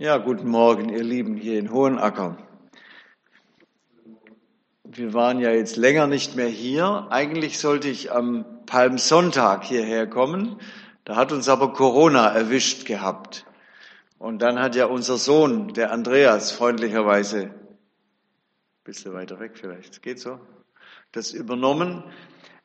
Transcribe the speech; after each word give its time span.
Ja, 0.00 0.16
guten 0.16 0.48
Morgen, 0.48 0.88
ihr 0.88 1.04
Lieben 1.04 1.36
hier 1.36 1.58
in 1.58 1.70
Hohenacker. 1.70 2.38
Wir 4.82 5.12
waren 5.12 5.40
ja 5.40 5.50
jetzt 5.50 5.76
länger 5.76 6.06
nicht 6.06 6.36
mehr 6.36 6.48
hier. 6.48 7.08
Eigentlich 7.10 7.58
sollte 7.58 7.88
ich 7.88 8.10
am 8.10 8.46
Palmsonntag 8.64 9.62
hierher 9.62 10.06
kommen. 10.06 10.58
Da 11.04 11.16
hat 11.16 11.32
uns 11.32 11.50
aber 11.50 11.74
Corona 11.74 12.30
erwischt 12.30 12.86
gehabt. 12.86 13.44
Und 14.18 14.40
dann 14.40 14.58
hat 14.58 14.74
ja 14.74 14.86
unser 14.86 15.18
Sohn, 15.18 15.74
der 15.74 15.92
Andreas, 15.92 16.50
freundlicherweise, 16.50 17.48
ein 17.48 17.54
bisschen 18.84 19.12
weiter 19.12 19.38
weg 19.38 19.58
vielleicht, 19.58 20.00
geht 20.00 20.18
so, 20.18 20.40
das 21.12 21.32
übernommen. 21.32 22.04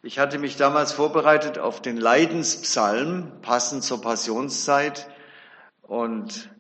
Ich 0.03 0.19
hatte 0.19 0.39
mich 0.39 0.55
damals 0.55 0.93
vorbereitet 0.93 1.59
auf 1.59 1.81
den 1.81 1.97
Leidenspsalm, 1.97 3.41
passend 3.41 3.83
zur 3.83 3.99
Passionszeit. 4.01 5.09
Und 5.81 6.54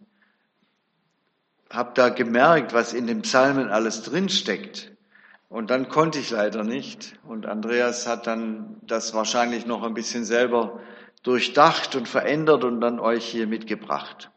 habe 1.71 1.91
da 1.93 2.09
gemerkt, 2.09 2.73
was 2.73 2.93
in 2.93 3.07
den 3.07 3.21
Psalmen 3.21 3.69
alles 3.69 4.03
drinsteckt. 4.03 4.91
Und 5.49 5.69
dann 5.69 5.89
konnte 5.89 6.19
ich 6.19 6.31
leider 6.31 6.63
nicht. 6.63 7.17
Und 7.27 7.45
Andreas 7.45 8.07
hat 8.07 8.27
dann 8.27 8.77
das 8.83 9.13
wahrscheinlich 9.13 9.65
noch 9.65 9.83
ein 9.83 9.93
bisschen 9.93 10.25
selber 10.25 10.79
durchdacht 11.23 11.95
und 11.95 12.07
verändert 12.07 12.63
und 12.63 12.81
dann 12.81 12.99
euch 12.99 13.25
hier 13.25 13.47
mitgebracht. 13.47 14.31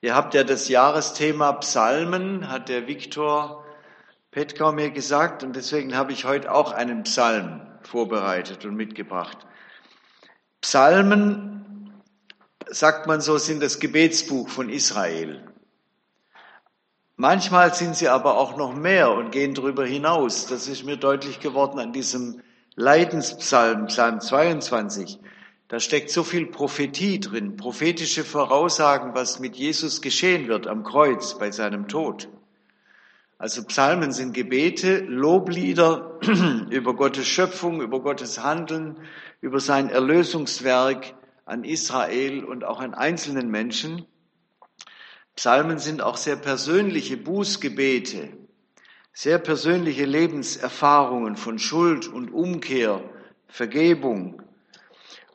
Ihr 0.00 0.14
habt 0.14 0.34
ja 0.34 0.44
das 0.44 0.68
Jahresthema 0.68 1.52
Psalmen, 1.54 2.48
hat 2.48 2.68
der 2.68 2.86
Viktor 2.86 3.64
Petkau 4.30 4.72
mir 4.72 4.90
gesagt, 4.90 5.42
und 5.42 5.56
deswegen 5.56 5.96
habe 5.96 6.12
ich 6.12 6.24
heute 6.24 6.52
auch 6.52 6.72
einen 6.72 7.02
Psalm 7.02 7.62
vorbereitet 7.82 8.64
und 8.64 8.76
mitgebracht. 8.76 9.38
Psalmen, 10.60 11.92
sagt 12.66 13.06
man 13.06 13.20
so, 13.20 13.38
sind 13.38 13.62
das 13.62 13.80
Gebetsbuch 13.80 14.48
von 14.48 14.68
Israel. 14.68 15.44
Manchmal 17.20 17.74
sind 17.74 17.96
sie 17.96 18.08
aber 18.08 18.38
auch 18.38 18.56
noch 18.56 18.76
mehr 18.76 19.10
und 19.10 19.32
gehen 19.32 19.52
darüber 19.52 19.84
hinaus. 19.84 20.46
Das 20.46 20.68
ist 20.68 20.84
mir 20.84 20.96
deutlich 20.96 21.40
geworden 21.40 21.80
an 21.80 21.92
diesem 21.92 22.42
Leidenspsalm, 22.76 23.86
Psalm 23.86 24.20
22. 24.20 25.18
Da 25.66 25.80
steckt 25.80 26.10
so 26.10 26.22
viel 26.22 26.46
Prophetie 26.46 27.18
drin, 27.18 27.56
prophetische 27.56 28.22
Voraussagen, 28.22 29.16
was 29.16 29.40
mit 29.40 29.56
Jesus 29.56 30.00
geschehen 30.00 30.46
wird 30.46 30.68
am 30.68 30.84
Kreuz 30.84 31.36
bei 31.36 31.50
seinem 31.50 31.88
Tod. 31.88 32.28
Also 33.36 33.64
Psalmen 33.64 34.12
sind 34.12 34.32
Gebete, 34.32 34.98
Loblieder 35.00 36.20
über 36.70 36.94
Gottes 36.94 37.26
Schöpfung, 37.26 37.80
über 37.82 37.98
Gottes 37.98 38.44
Handeln, 38.44 38.96
über 39.40 39.58
sein 39.58 39.90
Erlösungswerk 39.90 41.14
an 41.46 41.64
Israel 41.64 42.44
und 42.44 42.62
auch 42.62 42.78
an 42.78 42.94
einzelnen 42.94 43.50
Menschen. 43.50 44.06
Psalmen 45.38 45.78
sind 45.78 46.02
auch 46.02 46.16
sehr 46.16 46.34
persönliche 46.34 47.16
Bußgebete, 47.16 48.30
sehr 49.12 49.38
persönliche 49.38 50.04
Lebenserfahrungen 50.04 51.36
von 51.36 51.60
Schuld 51.60 52.08
und 52.08 52.32
Umkehr, 52.32 53.08
Vergebung. 53.46 54.42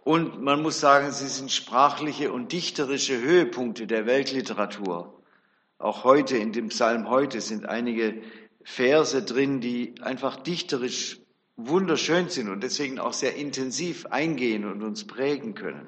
Und 0.03 0.41
man 0.41 0.61
muss 0.61 0.81
sagen, 0.81 1.13
sie 1.13 1.29
sind 1.29 1.53
sprachliche 1.53 2.33
und 2.33 2.51
dichterische 2.51 3.21
Höhepunkte 3.21 3.87
der 3.87 4.05
Weltliteratur. 4.05 5.23
Auch 5.77 6.03
heute, 6.03 6.35
in 6.35 6.51
dem 6.51 6.67
Psalm 6.67 7.07
heute, 7.09 7.39
sind 7.39 7.65
einige 7.65 8.23
Verse 8.61 9.23
drin, 9.23 9.61
die 9.61 9.95
einfach 10.01 10.35
dichterisch 10.35 11.21
wunderschön 11.55 12.27
sind 12.27 12.49
und 12.49 12.61
deswegen 12.61 12.99
auch 12.99 13.13
sehr 13.13 13.37
intensiv 13.37 14.05
eingehen 14.07 14.65
und 14.65 14.83
uns 14.83 15.07
prägen 15.07 15.53
können. 15.53 15.87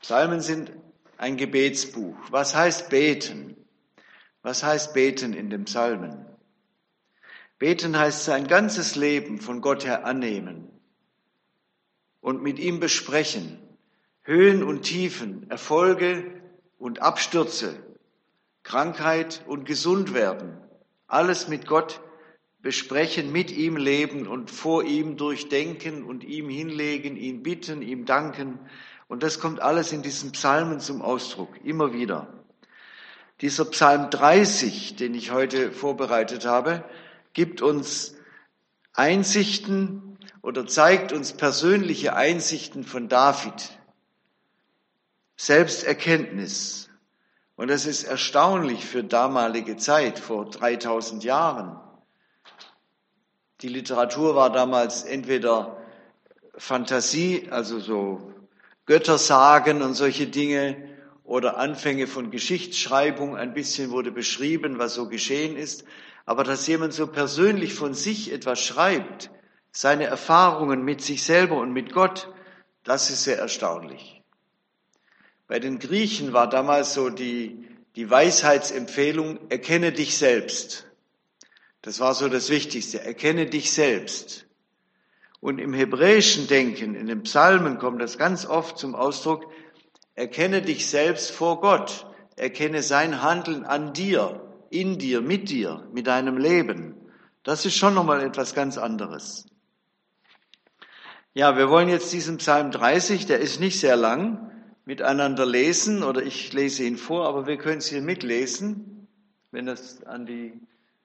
Psalmen 0.00 0.40
sind 0.40 0.72
ein 1.18 1.36
Gebetsbuch. 1.36 2.16
Was 2.30 2.54
heißt 2.54 2.88
beten? 2.88 3.56
Was 4.42 4.62
heißt 4.62 4.94
beten 4.94 5.34
in 5.34 5.50
dem 5.50 5.64
Psalmen? 5.64 6.24
Beten 7.58 7.98
heißt 7.98 8.24
sein 8.24 8.46
ganzes 8.46 8.94
Leben 8.94 9.40
von 9.40 9.60
Gott 9.60 9.84
her 9.84 10.06
annehmen 10.06 10.70
und 12.20 12.42
mit 12.42 12.58
ihm 12.60 12.78
besprechen. 12.78 13.58
Höhen 14.22 14.62
und 14.62 14.82
Tiefen, 14.82 15.50
Erfolge 15.50 16.40
und 16.78 17.02
Abstürze, 17.02 17.74
Krankheit 18.62 19.42
und 19.46 19.64
gesund 19.64 20.14
werden. 20.14 20.56
Alles 21.08 21.48
mit 21.48 21.66
Gott 21.66 22.00
besprechen, 22.60 23.32
mit 23.32 23.50
ihm 23.50 23.76
leben 23.76 24.28
und 24.28 24.50
vor 24.50 24.84
ihm 24.84 25.16
durchdenken 25.16 26.04
und 26.04 26.22
ihm 26.22 26.48
hinlegen, 26.48 27.16
ihn 27.16 27.42
bitten, 27.42 27.82
ihm 27.82 28.04
danken 28.04 28.60
und 29.08 29.22
das 29.22 29.40
kommt 29.40 29.60
alles 29.60 29.92
in 29.92 30.02
diesen 30.02 30.32
Psalmen 30.32 30.80
zum 30.80 31.02
Ausdruck, 31.02 31.64
immer 31.64 31.92
wieder. 31.92 32.28
Dieser 33.40 33.64
Psalm 33.66 34.10
30, 34.10 34.96
den 34.96 35.14
ich 35.14 35.30
heute 35.30 35.72
vorbereitet 35.72 36.44
habe, 36.44 36.84
gibt 37.32 37.62
uns 37.62 38.14
Einsichten 38.92 40.18
oder 40.42 40.66
zeigt 40.66 41.12
uns 41.12 41.32
persönliche 41.32 42.14
Einsichten 42.14 42.84
von 42.84 43.08
David. 43.08 43.78
Selbsterkenntnis. 45.36 46.90
Und 47.54 47.68
das 47.68 47.86
ist 47.86 48.04
erstaunlich 48.04 48.84
für 48.84 49.04
damalige 49.04 49.76
Zeit, 49.76 50.18
vor 50.18 50.50
3000 50.50 51.24
Jahren. 51.24 51.80
Die 53.62 53.68
Literatur 53.68 54.34
war 54.34 54.50
damals 54.50 55.04
entweder 55.04 55.76
Fantasie, 56.56 57.48
also 57.50 57.78
so 57.78 58.34
Göttersagen 58.88 59.82
und 59.82 59.92
solche 59.92 60.26
Dinge 60.26 60.76
oder 61.22 61.58
Anfänge 61.58 62.06
von 62.06 62.30
Geschichtsschreibung. 62.30 63.36
Ein 63.36 63.52
bisschen 63.52 63.90
wurde 63.90 64.10
beschrieben, 64.10 64.78
was 64.78 64.94
so 64.94 65.10
geschehen 65.10 65.56
ist. 65.56 65.84
Aber 66.24 66.42
dass 66.42 66.66
jemand 66.66 66.94
so 66.94 67.06
persönlich 67.06 67.74
von 67.74 67.92
sich 67.92 68.32
etwas 68.32 68.60
schreibt, 68.60 69.30
seine 69.72 70.04
Erfahrungen 70.04 70.82
mit 70.82 71.02
sich 71.02 71.22
selber 71.22 71.58
und 71.58 71.72
mit 71.72 71.92
Gott, 71.92 72.32
das 72.82 73.10
ist 73.10 73.24
sehr 73.24 73.38
erstaunlich. 73.38 74.22
Bei 75.46 75.58
den 75.58 75.78
Griechen 75.78 76.32
war 76.32 76.48
damals 76.48 76.94
so 76.94 77.10
die, 77.10 77.68
die 77.94 78.08
Weisheitsempfehlung, 78.08 79.50
erkenne 79.50 79.92
dich 79.92 80.16
selbst. 80.16 80.86
Das 81.82 82.00
war 82.00 82.14
so 82.14 82.30
das 82.30 82.48
Wichtigste, 82.48 83.02
erkenne 83.02 83.44
dich 83.44 83.70
selbst. 83.70 84.47
Und 85.40 85.58
im 85.58 85.72
hebräischen 85.72 86.48
Denken, 86.48 86.94
in 86.94 87.06
den 87.06 87.22
Psalmen 87.22 87.78
kommt 87.78 88.02
das 88.02 88.18
ganz 88.18 88.44
oft 88.44 88.78
zum 88.78 88.94
Ausdruck, 88.94 89.50
erkenne 90.14 90.62
dich 90.62 90.88
selbst 90.88 91.30
vor 91.30 91.60
Gott, 91.60 92.06
erkenne 92.36 92.82
sein 92.82 93.22
Handeln 93.22 93.64
an 93.64 93.92
dir, 93.92 94.40
in 94.70 94.98
dir, 94.98 95.20
mit 95.20 95.48
dir, 95.48 95.88
mit 95.92 96.06
deinem 96.06 96.36
Leben. 96.36 96.96
Das 97.44 97.64
ist 97.64 97.76
schon 97.76 97.94
nochmal 97.94 98.22
etwas 98.22 98.54
ganz 98.54 98.78
anderes. 98.78 99.46
Ja, 101.34 101.56
wir 101.56 101.70
wollen 101.70 101.88
jetzt 101.88 102.12
diesen 102.12 102.38
Psalm 102.38 102.72
30, 102.72 103.26
der 103.26 103.38
ist 103.38 103.60
nicht 103.60 103.78
sehr 103.78 103.96
lang, 103.96 104.50
miteinander 104.84 105.46
lesen 105.46 106.02
oder 106.02 106.22
ich 106.22 106.52
lese 106.52 106.82
ihn 106.82 106.96
vor, 106.96 107.28
aber 107.28 107.46
wir 107.46 107.58
können 107.58 107.78
es 107.78 107.86
hier 107.86 108.02
mitlesen, 108.02 109.06
wenn 109.52 109.68
es 109.68 110.02
an 110.04 110.26
die 110.26 110.60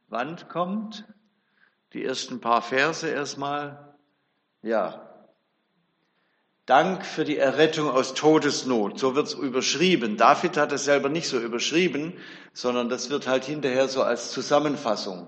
Wand 0.10 0.50
kommt. 0.50 1.06
Die 1.94 2.04
ersten 2.04 2.42
paar 2.42 2.62
Verse 2.62 3.08
erstmal. 3.08 3.93
Ja. 4.64 5.10
Dank 6.66 7.06
für 7.06 7.26
die 7.26 7.38
Errettung 7.38 7.90
aus 7.90 8.14
Todesnot. 8.14 8.98
So 8.98 9.14
wird's 9.14 9.34
überschrieben. 9.34 10.16
David 10.16 10.56
hat 10.56 10.72
es 10.72 10.86
selber 10.86 11.10
nicht 11.10 11.28
so 11.28 11.38
überschrieben, 11.38 12.14
sondern 12.54 12.88
das 12.88 13.10
wird 13.10 13.28
halt 13.28 13.44
hinterher 13.44 13.90
so 13.90 14.02
als 14.02 14.32
Zusammenfassung. 14.32 15.28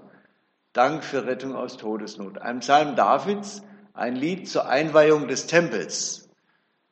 Dank 0.72 1.04
für 1.04 1.26
Rettung 1.26 1.54
aus 1.54 1.76
Todesnot. 1.76 2.38
Ein 2.38 2.62
Psalm 2.62 2.96
Davids, 2.96 3.62
ein 3.94 4.16
Lied 4.16 4.48
zur 4.48 4.70
Einweihung 4.70 5.28
des 5.28 5.48
Tempels. 5.48 6.30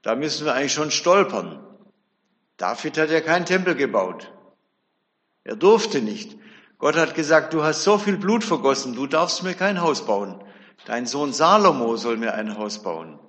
Da 0.01 0.15
müssen 0.15 0.45
wir 0.45 0.53
eigentlich 0.53 0.73
schon 0.73 0.91
stolpern. 0.91 1.65
David 2.57 2.97
hat 2.97 3.09
ja 3.09 3.21
keinen 3.21 3.45
Tempel 3.45 3.75
gebaut. 3.75 4.33
Er 5.45 5.55
durfte 5.55 6.01
nicht. 6.01 6.37
Gott 6.77 6.97
hat 6.97 7.15
gesagt, 7.15 7.53
du 7.53 7.63
hast 7.63 7.83
so 7.83 7.97
viel 7.97 8.17
Blut 8.17 8.43
vergossen, 8.43 8.95
du 8.95 9.07
darfst 9.07 9.43
mir 9.43 9.53
kein 9.53 9.79
Haus 9.79 10.05
bauen. 10.05 10.43
Dein 10.85 11.05
Sohn 11.05 11.33
Salomo 11.33 11.95
soll 11.97 12.17
mir 12.17 12.33
ein 12.33 12.57
Haus 12.57 12.83
bauen. 12.83 13.19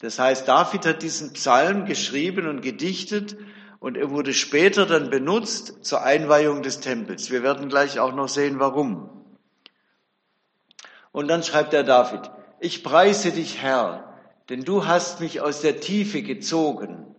Das 0.00 0.18
heißt, 0.18 0.46
David 0.46 0.86
hat 0.86 1.02
diesen 1.02 1.32
Psalm 1.32 1.86
geschrieben 1.86 2.46
und 2.46 2.60
gedichtet 2.60 3.36
und 3.80 3.96
er 3.96 4.10
wurde 4.10 4.34
später 4.34 4.86
dann 4.86 5.10
benutzt 5.10 5.84
zur 5.84 6.02
Einweihung 6.02 6.62
des 6.62 6.80
Tempels. 6.80 7.30
Wir 7.30 7.42
werden 7.42 7.68
gleich 7.68 7.98
auch 7.98 8.14
noch 8.14 8.28
sehen, 8.28 8.58
warum. 8.58 9.10
Und 11.12 11.28
dann 11.28 11.42
schreibt 11.42 11.72
der 11.72 11.82
David, 11.82 12.30
ich 12.60 12.84
preise 12.84 13.32
dich, 13.32 13.62
Herr, 13.62 14.14
denn 14.48 14.64
du 14.64 14.86
hast 14.86 15.20
mich 15.20 15.40
aus 15.40 15.60
der 15.60 15.80
Tiefe 15.80 16.22
gezogen 16.22 17.14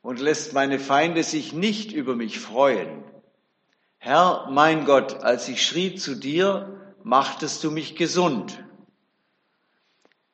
und 0.00 0.20
lässt 0.20 0.52
meine 0.52 0.78
Feinde 0.78 1.22
sich 1.22 1.52
nicht 1.52 1.92
über 1.92 2.16
mich 2.16 2.40
freuen. 2.40 3.04
Herr, 3.98 4.48
mein 4.50 4.84
Gott, 4.84 5.22
als 5.22 5.48
ich 5.48 5.64
schrie 5.64 5.94
zu 5.94 6.14
dir, 6.14 6.94
machtest 7.04 7.62
du 7.62 7.70
mich 7.70 7.94
gesund. 7.94 8.61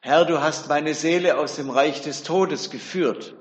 Herr, 0.00 0.25
du 0.25 0.41
hast 0.41 0.69
meine 0.69 0.95
Seele 0.95 1.39
aus 1.39 1.56
dem 1.56 1.71
Reich 1.71 2.03
des 2.03 2.23
Todes 2.23 2.71
geführt 2.71 3.37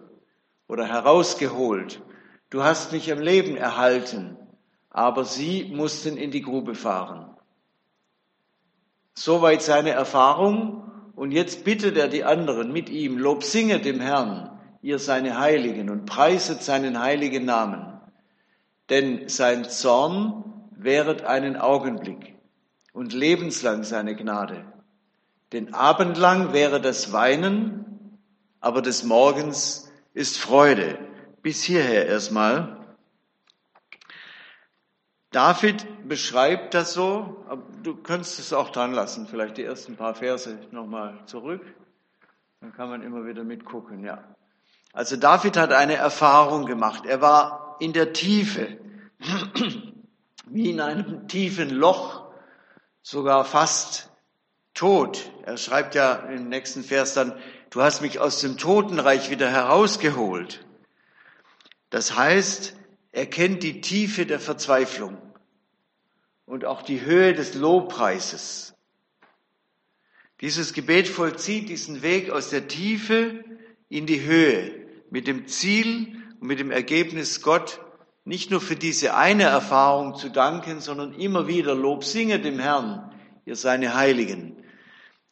oder 0.68 0.86
herausgeholt. 0.86 2.02
du 2.50 2.64
hast 2.64 2.92
mich 2.94 3.12
am 3.12 3.20
Leben 3.20 3.58
erhalten, 3.58 4.38
aber 4.90 5.26
sie 5.26 5.66
mussten 5.66 6.18
in 6.18 6.32
die 6.32 6.42
Grube 6.42 6.76
fahren. 6.76 7.36
Soweit 9.14 9.62
seine 9.62 9.92
Erfahrung 9.92 10.92
und 11.16 11.32
jetzt 11.32 11.64
bittet 11.64 11.98
er 11.98 12.08
die 12.08 12.24
anderen 12.24 12.72
mit 12.72 12.90
ihm, 12.90 13.18
Lob 13.18 13.44
singe 13.44 13.80
dem 13.80 14.00
Herrn, 14.00 14.60
ihr 14.82 15.00
seine 15.00 15.40
Heiligen 15.40 15.90
und 15.90 16.06
preiset 16.06 16.64
seinen 16.64 17.00
heiligen 17.00 17.46
Namen. 17.46 18.00
Denn 18.90 19.28
sein 19.28 19.66
Zorn 19.66 20.44
währet 20.72 21.24
einen 21.24 21.58
Augenblick 21.58 22.36
und 22.94 23.14
lebenslang 23.14 23.84
seine 23.84 24.16
Gnade. 24.16 24.66
Denn 25.54 25.74
abendlang 25.74 26.54
wäre 26.54 26.82
das 26.82 27.14
Weinen, 27.14 28.18
aber 28.60 28.82
des 28.82 29.04
Morgens 29.04 29.92
ist 30.14 30.38
Freude. 30.38 31.00
Bis 31.42 31.64
hierher 31.64 32.08
erstmal. 32.08 32.78
David 35.32 36.08
beschreibt 36.08 36.74
das 36.74 36.94
so, 36.94 37.46
du 37.84 37.96
könntest 37.96 38.40
es 38.40 38.54
auch 38.54 38.70
dran 38.70 38.94
lassen, 38.94 39.28
vielleicht 39.28 39.58
die 39.58 39.64
ersten 39.64 39.96
paar 39.96 40.16
Verse 40.16 40.58
nochmal 40.72 41.20
zurück, 41.26 41.62
dann 42.62 42.74
kann 42.74 42.90
man 42.90 43.02
immer 43.04 43.26
wieder 43.26 43.44
mitgucken, 43.44 44.04
ja. 44.04 44.24
Also 44.94 45.16
David 45.16 45.58
hat 45.58 45.74
eine 45.74 45.96
Erfahrung 45.96 46.66
gemacht. 46.66 47.06
Er 47.06 47.22
war 47.22 47.76
in 47.80 47.94
der 47.94 48.14
Tiefe, 48.14 48.80
wie 50.48 50.72
in 50.72 50.82
einem 50.82 51.28
tiefen 51.28 51.70
Loch, 51.70 52.26
sogar 53.04 53.46
fast 53.46 54.07
tot. 54.78 55.32
Er 55.44 55.58
schreibt 55.58 55.96
ja 55.96 56.14
im 56.14 56.50
nächsten 56.50 56.84
Vers 56.84 57.14
dann, 57.14 57.34
du 57.72 57.82
hast 57.82 58.02
mich 58.02 58.20
aus 58.20 58.40
dem 58.40 58.58
Totenreich 58.58 59.30
wieder 59.30 59.50
herausgeholt. 59.50 60.66
Das 61.90 62.16
heißt, 62.16 62.76
er 63.12 63.26
kennt 63.26 63.64
die 63.64 63.82
Tiefe 63.82 64.26
der 64.26 64.40
Verzweiflung 64.40 65.18
und 66.46 66.64
auch 66.64 66.82
die 66.82 67.02
Höhe 67.02 67.34
des 67.34 67.56
Lobpreises. 67.56 68.76
Dieses 70.42 70.74
Gebet 70.74 71.08
vollzieht 71.08 71.70
diesen 71.70 72.04
Weg 72.04 72.30
aus 72.30 72.52
der 72.52 72.68
Tiefe 72.68 73.44
in 73.90 74.06
die 74.06 74.22
Höhe 74.22 74.88
mit 75.10 75.26
dem 75.26 75.48
Ziel 75.48 76.22
und 76.40 76.48
mit 76.48 76.60
dem 76.60 76.70
Ergebnis, 76.70 77.42
Gott 77.42 77.80
nicht 78.26 78.52
nur 78.52 78.62
für 78.62 78.76
diese 78.76 79.16
eine 79.16 79.44
Erfahrung 79.44 80.16
zu 80.16 80.30
danken, 80.30 80.82
sondern 80.82 81.14
immer 81.14 81.48
wieder 81.48 81.74
Lob 81.74 82.04
singe 82.04 82.40
dem 82.40 82.60
Herrn, 82.60 83.12
ihr 83.46 83.56
seine 83.56 83.96
Heiligen. 83.96 84.57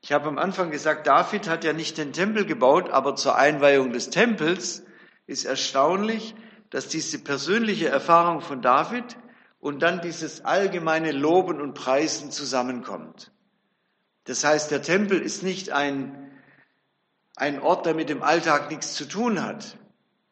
Ich 0.05 0.11
habe 0.11 0.27
am 0.27 0.37
Anfang 0.37 0.69
gesagt, 0.69 1.07
David 1.07 1.49
hat 1.49 1.63
ja 1.63 1.73
nicht 1.73 1.97
den 1.97 2.13
Tempel 2.13 2.45
gebaut, 2.45 2.91
aber 2.91 3.15
zur 3.15 3.37
Einweihung 3.37 3.91
des 3.91 4.11
Tempels 4.11 4.83
ist 5.25 5.45
erstaunlich, 5.45 6.35
dass 6.69 6.87
diese 6.87 7.17
persönliche 7.17 7.87
Erfahrung 7.87 8.41
von 8.41 8.61
David 8.61 9.17
und 9.59 9.81
dann 9.81 10.01
dieses 10.01 10.45
allgemeine 10.45 11.11
Loben 11.11 11.59
und 11.59 11.73
Preisen 11.73 12.29
zusammenkommt. 12.29 13.31
Das 14.25 14.43
heißt, 14.43 14.69
der 14.69 14.83
Tempel 14.83 15.19
ist 15.19 15.41
nicht 15.41 15.71
ein, 15.71 16.29
ein 17.35 17.59
Ort, 17.59 17.87
der 17.87 17.95
mit 17.95 18.09
dem 18.09 18.21
Alltag 18.21 18.69
nichts 18.69 18.93
zu 18.93 19.05
tun 19.05 19.43
hat. 19.43 19.75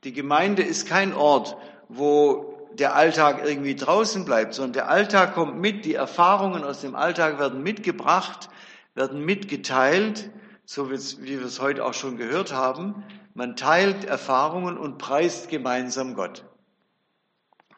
Die 0.04 0.14
Gemeinde 0.14 0.62
ist 0.62 0.88
kein 0.88 1.16
Ort, 1.16 1.58
wo 1.90 2.70
der 2.74 2.96
Alltag 2.96 3.42
irgendwie 3.44 3.74
draußen 3.74 4.24
bleibt, 4.24 4.54
sondern 4.54 4.74
der 4.74 4.90
Alltag 4.90 5.34
kommt 5.34 5.60
mit, 5.60 5.84
die 5.84 5.96
Erfahrungen 5.96 6.64
aus 6.64 6.82
dem 6.82 6.94
Alltag 6.94 7.40
werden 7.40 7.64
mitgebracht, 7.64 8.52
werden 8.96 9.24
mitgeteilt, 9.24 10.32
so 10.66 10.92
wie 10.92 11.40
wir 11.40 11.46
es 11.46 11.60
heute 11.60 11.84
auch 11.84 11.94
schon 11.94 12.18
gehört 12.18 12.54
haben. 12.54 13.04
Man 13.34 13.56
teilt 13.56 14.06
Erfahrungen 14.06 14.78
und 14.78 14.98
preist 14.98 15.50
gemeinsam 15.50 16.16
Gott. 16.16 16.46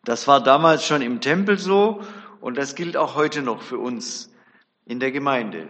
Das 0.04 0.28
war 0.28 0.44
damals 0.44 0.86
schon 0.86 1.02
im 1.02 1.22
Tempel 1.22 1.58
so 1.58 2.02
und 2.42 2.58
das 2.58 2.76
gilt 2.76 2.98
auch 2.98 3.16
heute 3.16 3.42
noch 3.42 3.62
für 3.62 3.80
uns 3.80 4.32
in 4.86 5.00
der 5.00 5.12
Gemeinde. 5.12 5.70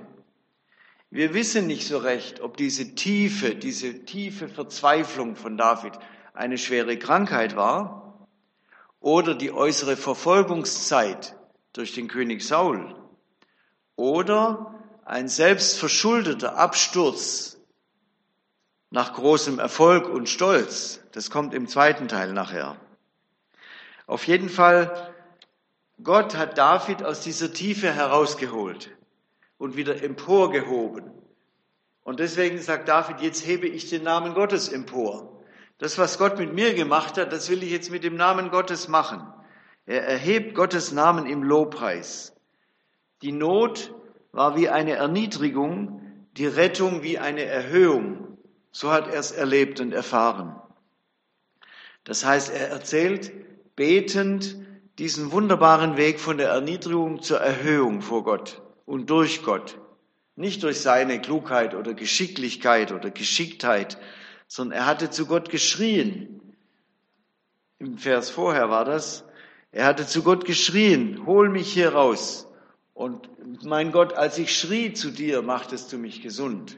Wir 1.09 1.33
wissen 1.33 1.67
nicht 1.67 1.87
so 1.87 1.99
recht, 1.99 2.41
ob 2.41 2.57
diese 2.57 2.95
tiefe, 2.95 3.55
diese 3.55 4.03
tiefe 4.03 4.49
Verzweiflung 4.49 5.37
von 5.37 5.55
David 5.55 5.93
eine 6.33 6.57
schwere 6.57 6.99
Krankheit 6.99 7.55
war 7.55 8.27
oder 8.99 9.35
die 9.35 9.53
äußere 9.53 9.95
Verfolgungszeit 9.95 11.37
durch 11.71 11.93
den 11.93 12.09
König 12.09 12.41
Saul 12.41 12.95
oder 13.95 14.74
ein 15.05 15.27
selbstverschuldeter 15.27 16.57
Absturz 16.57 17.57
nach 18.89 19.13
großem 19.13 19.59
Erfolg 19.59 20.09
und 20.09 20.27
Stolz. 20.27 20.99
Das 21.11 21.29
kommt 21.29 21.53
im 21.53 21.67
zweiten 21.67 22.07
Teil 22.07 22.33
nachher. 22.33 22.75
Auf 24.07 24.25
jeden 24.27 24.49
Fall, 24.49 25.13
Gott 26.03 26.35
hat 26.35 26.57
David 26.57 27.03
aus 27.03 27.21
dieser 27.21 27.53
Tiefe 27.53 27.91
herausgeholt 27.91 28.95
und 29.57 29.77
wieder 29.77 30.03
emporgehoben. 30.03 31.11
Und 32.03 32.19
deswegen 32.19 32.59
sagt 32.59 32.87
David, 32.87 33.21
jetzt 33.21 33.45
hebe 33.45 33.67
ich 33.67 33.89
den 33.89 34.03
Namen 34.03 34.33
Gottes 34.33 34.69
empor. 34.69 35.43
Das, 35.77 35.97
was 35.97 36.17
Gott 36.17 36.39
mit 36.39 36.53
mir 36.53 36.73
gemacht 36.73 37.17
hat, 37.17 37.31
das 37.31 37.49
will 37.49 37.61
ich 37.61 37.71
jetzt 37.71 37.91
mit 37.91 38.03
dem 38.03 38.15
Namen 38.15 38.49
Gottes 38.49 38.87
machen. 38.87 39.21
Er 39.85 40.03
erhebt 40.03 40.55
Gottes 40.55 40.91
Namen 40.91 41.27
im 41.27 41.43
Lobpreis. 41.43 42.33
Die 43.21 43.31
Not 43.31 43.93
war 44.35 44.57
wie 44.57 44.67
eine 44.67 44.91
Erniedrigung, 44.91 46.01
die 46.35 46.45
Rettung 46.45 47.03
wie 47.03 47.17
eine 47.17 47.43
Erhöhung. 47.43 48.37
So 48.71 48.91
hat 48.91 49.07
er 49.07 49.17
es 49.17 49.31
erlebt 49.31 49.79
und 49.79 49.93
erfahren. 49.93 50.61
Das 52.03 52.25
heißt, 52.25 52.51
er 52.51 52.67
erzählt, 52.67 53.31
betend 53.77 54.57
diesen 54.99 55.31
wunderbaren 55.31 55.95
Weg 55.95 56.19
von 56.19 56.37
der 56.37 56.49
Erniedrigung 56.49 57.21
zur 57.21 57.39
Erhöhung 57.39 58.01
vor 58.01 58.25
Gott 58.25 58.61
und 58.85 59.09
durch 59.09 59.41
Gott. 59.41 59.79
Nicht 60.35 60.63
durch 60.63 60.81
seine 60.81 61.21
Klugheit 61.21 61.73
oder 61.73 61.93
Geschicklichkeit 61.93 62.91
oder 62.91 63.11
Geschicktheit, 63.11 63.97
sondern 64.47 64.79
er 64.79 64.85
hatte 64.85 65.09
zu 65.09 65.27
Gott 65.27 65.49
geschrien. 65.49 66.41
Im 67.79 67.97
Vers 67.97 68.29
vorher 68.31 68.69
war 68.69 68.83
das. 68.83 69.23
Er 69.71 69.85
hatte 69.85 70.05
zu 70.05 70.23
Gott 70.23 70.43
geschrien, 70.43 71.25
hol 71.25 71.47
mich 71.47 71.71
hier 71.71 71.93
raus. 71.93 72.49
Und 72.95 73.27
mein 73.65 73.91
Gott, 73.91 74.13
als 74.13 74.37
ich 74.37 74.57
schrie 74.57 74.93
zu 74.93 75.11
dir, 75.11 75.41
machtest 75.41 75.91
du 75.91 75.97
mich 75.97 76.21
gesund. 76.21 76.77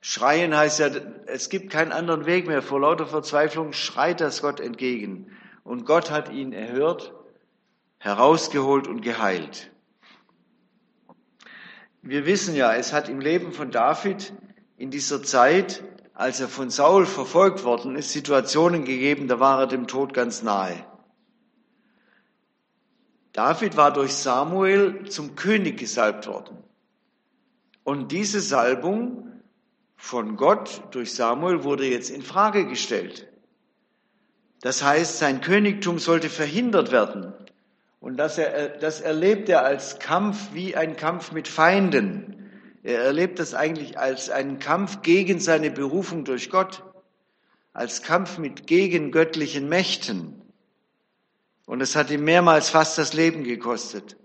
Schreien 0.00 0.54
heißt 0.54 0.80
ja, 0.80 0.90
es 1.26 1.48
gibt 1.48 1.70
keinen 1.70 1.92
anderen 1.92 2.26
Weg 2.26 2.48
mehr. 2.48 2.60
Vor 2.60 2.80
lauter 2.80 3.06
Verzweiflung 3.06 3.72
schreit 3.72 4.20
das 4.20 4.42
Gott 4.42 4.58
entgegen. 4.58 5.30
Und 5.62 5.86
Gott 5.86 6.10
hat 6.10 6.32
ihn 6.32 6.52
erhört, 6.52 7.14
herausgeholt 7.98 8.88
und 8.88 9.00
geheilt. 9.00 9.70
Wir 12.02 12.26
wissen 12.26 12.56
ja, 12.56 12.74
es 12.74 12.92
hat 12.92 13.08
im 13.08 13.20
Leben 13.20 13.52
von 13.52 13.70
David 13.70 14.34
in 14.76 14.90
dieser 14.90 15.22
Zeit, 15.22 15.84
als 16.14 16.40
er 16.40 16.48
von 16.48 16.68
Saul 16.68 17.06
verfolgt 17.06 17.62
worden 17.62 17.94
ist, 17.94 18.10
Situationen 18.10 18.84
gegeben, 18.84 19.28
da 19.28 19.38
war 19.38 19.60
er 19.60 19.66
dem 19.68 19.86
Tod 19.86 20.14
ganz 20.14 20.42
nahe. 20.42 20.84
David 23.34 23.76
war 23.76 23.92
durch 23.92 24.14
Samuel 24.14 25.08
zum 25.08 25.34
König 25.34 25.76
gesalbt 25.76 26.28
worden. 26.28 26.56
Und 27.82 28.12
diese 28.12 28.40
Salbung 28.40 29.42
von 29.96 30.36
Gott 30.36 30.82
durch 30.92 31.14
Samuel 31.14 31.64
wurde 31.64 31.84
jetzt 31.84 32.10
in 32.10 32.22
Frage 32.22 32.66
gestellt. 32.66 33.26
Das 34.62 34.84
heißt, 34.84 35.18
sein 35.18 35.40
Königtum 35.40 35.98
sollte 35.98 36.30
verhindert 36.30 36.92
werden. 36.92 37.34
Und 37.98 38.18
das, 38.18 38.38
er, 38.38 38.68
das 38.68 39.00
erlebt 39.00 39.48
er 39.48 39.64
als 39.64 39.98
Kampf 39.98 40.50
wie 40.52 40.76
ein 40.76 40.96
Kampf 40.96 41.32
mit 41.32 41.48
Feinden. 41.48 42.50
Er 42.84 43.00
erlebt 43.00 43.40
das 43.40 43.52
eigentlich 43.52 43.98
als 43.98 44.30
einen 44.30 44.60
Kampf 44.60 45.02
gegen 45.02 45.40
seine 45.40 45.72
Berufung 45.72 46.24
durch 46.24 46.50
Gott, 46.50 46.84
als 47.72 48.02
Kampf 48.02 48.38
mit 48.38 48.68
gegengöttlichen 48.68 49.68
Mächten. 49.68 50.43
Und 51.66 51.80
es 51.80 51.96
hat 51.96 52.10
ihm 52.10 52.24
mehrmals 52.24 52.70
fast 52.70 52.98
das 52.98 53.14
Leben 53.14 53.44
gekostet. 53.44 54.16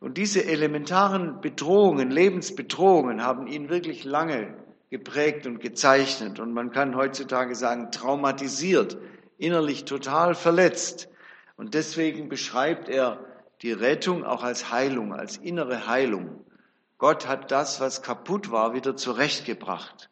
Und 0.00 0.18
diese 0.18 0.44
elementaren 0.44 1.40
Bedrohungen, 1.40 2.10
Lebensbedrohungen 2.10 3.22
haben 3.22 3.46
ihn 3.46 3.68
wirklich 3.68 4.04
lange 4.04 4.54
geprägt 4.90 5.46
und 5.46 5.60
gezeichnet. 5.60 6.40
Und 6.40 6.52
man 6.52 6.72
kann 6.72 6.96
heutzutage 6.96 7.54
sagen, 7.54 7.92
traumatisiert 7.92 8.96
innerlich 9.38 9.84
total 9.84 10.34
verletzt. 10.34 11.08
Und 11.56 11.74
deswegen 11.74 12.28
beschreibt 12.28 12.88
er 12.88 13.24
die 13.62 13.72
Rettung 13.72 14.24
auch 14.24 14.42
als 14.42 14.72
Heilung, 14.72 15.14
als 15.14 15.36
innere 15.36 15.86
Heilung. 15.86 16.44
Gott 16.98 17.28
hat 17.28 17.50
das, 17.50 17.80
was 17.80 18.02
kaputt 18.02 18.50
war, 18.50 18.74
wieder 18.74 18.96
zurechtgebracht. 18.96 20.10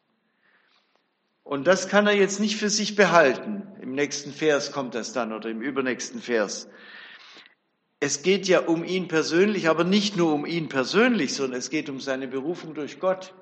Und 1.51 1.67
das 1.67 1.89
kann 1.89 2.07
er 2.07 2.13
jetzt 2.13 2.39
nicht 2.39 2.55
für 2.55 2.69
sich 2.69 2.95
behalten. 2.95 3.67
Im 3.81 3.91
nächsten 3.91 4.31
Vers 4.31 4.71
kommt 4.71 4.95
das 4.95 5.11
dann 5.11 5.33
oder 5.33 5.49
im 5.49 5.61
übernächsten 5.61 6.21
Vers. 6.21 6.69
Es 7.99 8.23
geht 8.23 8.47
ja 8.47 8.61
um 8.61 8.85
ihn 8.85 9.09
persönlich, 9.09 9.67
aber 9.67 9.83
nicht 9.83 10.15
nur 10.15 10.33
um 10.33 10.45
ihn 10.45 10.69
persönlich, 10.69 11.33
sondern 11.33 11.59
es 11.59 11.69
geht 11.69 11.89
um 11.89 11.99
seine 11.99 12.29
Berufung 12.29 12.73
durch 12.73 13.01
Gott. 13.01 13.33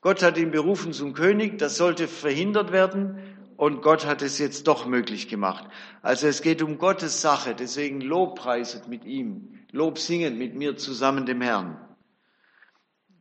Gott 0.00 0.22
hat 0.22 0.38
ihn 0.38 0.52
berufen 0.52 0.92
zum 0.92 1.12
König, 1.12 1.58
das 1.58 1.76
sollte 1.76 2.06
verhindert 2.06 2.70
werden 2.70 3.18
und 3.56 3.82
Gott 3.82 4.06
hat 4.06 4.22
es 4.22 4.38
jetzt 4.38 4.68
doch 4.68 4.86
möglich 4.86 5.26
gemacht. 5.26 5.64
Also 6.02 6.28
es 6.28 6.42
geht 6.42 6.62
um 6.62 6.78
Gottes 6.78 7.20
Sache, 7.20 7.56
deswegen 7.56 8.00
Lobpreiset 8.00 8.86
mit 8.86 9.04
ihm, 9.04 9.58
Lob 9.72 9.98
singen 9.98 10.38
mit 10.38 10.54
mir 10.54 10.76
zusammen 10.76 11.26
dem 11.26 11.40
Herrn. 11.40 11.80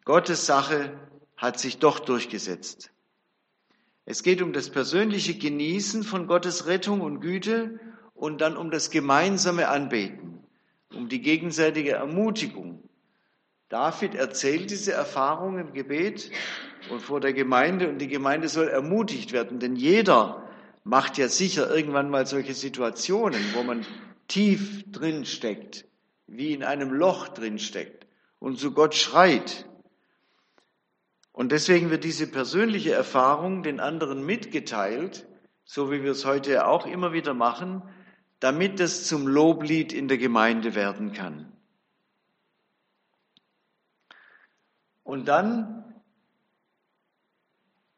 Gottes 0.05 0.45
Sache 0.45 0.99
hat 1.35 1.59
sich 1.59 1.79
doch 1.79 1.97
durchgesetzt. 1.97 2.91
Es 4.09 4.23
geht 4.23 4.41
um 4.41 4.53
das 4.53 4.71
persönliche 4.71 5.35
Genießen 5.35 6.01
von 6.01 6.25
Gottes 6.25 6.65
Rettung 6.65 7.01
und 7.01 7.19
Güte 7.19 7.79
und 8.15 8.41
dann 8.41 8.57
um 8.57 8.71
das 8.71 8.89
gemeinsame 8.89 9.67
Anbeten, 9.67 10.39
um 10.91 11.09
die 11.09 11.21
gegenseitige 11.21 11.91
Ermutigung. 11.91 12.89
David 13.69 14.15
erzählt 14.15 14.71
diese 14.71 14.93
Erfahrung 14.93 15.59
im 15.59 15.73
Gebet 15.73 16.31
und 16.89 17.03
vor 17.03 17.19
der 17.19 17.33
Gemeinde 17.33 17.87
und 17.87 17.99
die 17.99 18.07
Gemeinde 18.07 18.47
soll 18.47 18.67
ermutigt 18.67 19.31
werden, 19.31 19.59
denn 19.59 19.75
jeder 19.75 20.49
macht 20.83 21.19
ja 21.19 21.27
sicher 21.27 21.69
irgendwann 21.69 22.09
mal 22.09 22.25
solche 22.25 22.55
Situationen, 22.55 23.39
wo 23.53 23.61
man 23.61 23.85
tief 24.27 24.91
drin 24.91 25.23
steckt, 25.23 25.85
wie 26.25 26.53
in 26.53 26.63
einem 26.63 26.91
Loch 26.91 27.27
drin 27.27 27.59
steckt 27.59 28.07
und 28.39 28.57
zu 28.57 28.71
Gott 28.71 28.95
schreit. 28.95 29.68
Und 31.31 31.51
deswegen 31.51 31.89
wird 31.89 32.03
diese 32.03 32.27
persönliche 32.27 32.91
Erfahrung 32.91 33.63
den 33.63 33.79
anderen 33.79 34.25
mitgeteilt, 34.25 35.27
so 35.63 35.91
wie 35.91 36.03
wir 36.03 36.11
es 36.11 36.25
heute 36.25 36.67
auch 36.67 36.85
immer 36.85 37.13
wieder 37.13 37.33
machen, 37.33 37.83
damit 38.39 38.79
es 38.79 39.07
zum 39.07 39.27
Loblied 39.27 39.93
in 39.93 40.07
der 40.07 40.17
Gemeinde 40.17 40.75
werden 40.75 41.13
kann. 41.13 41.51
Und 45.03 45.27
dann 45.27 46.01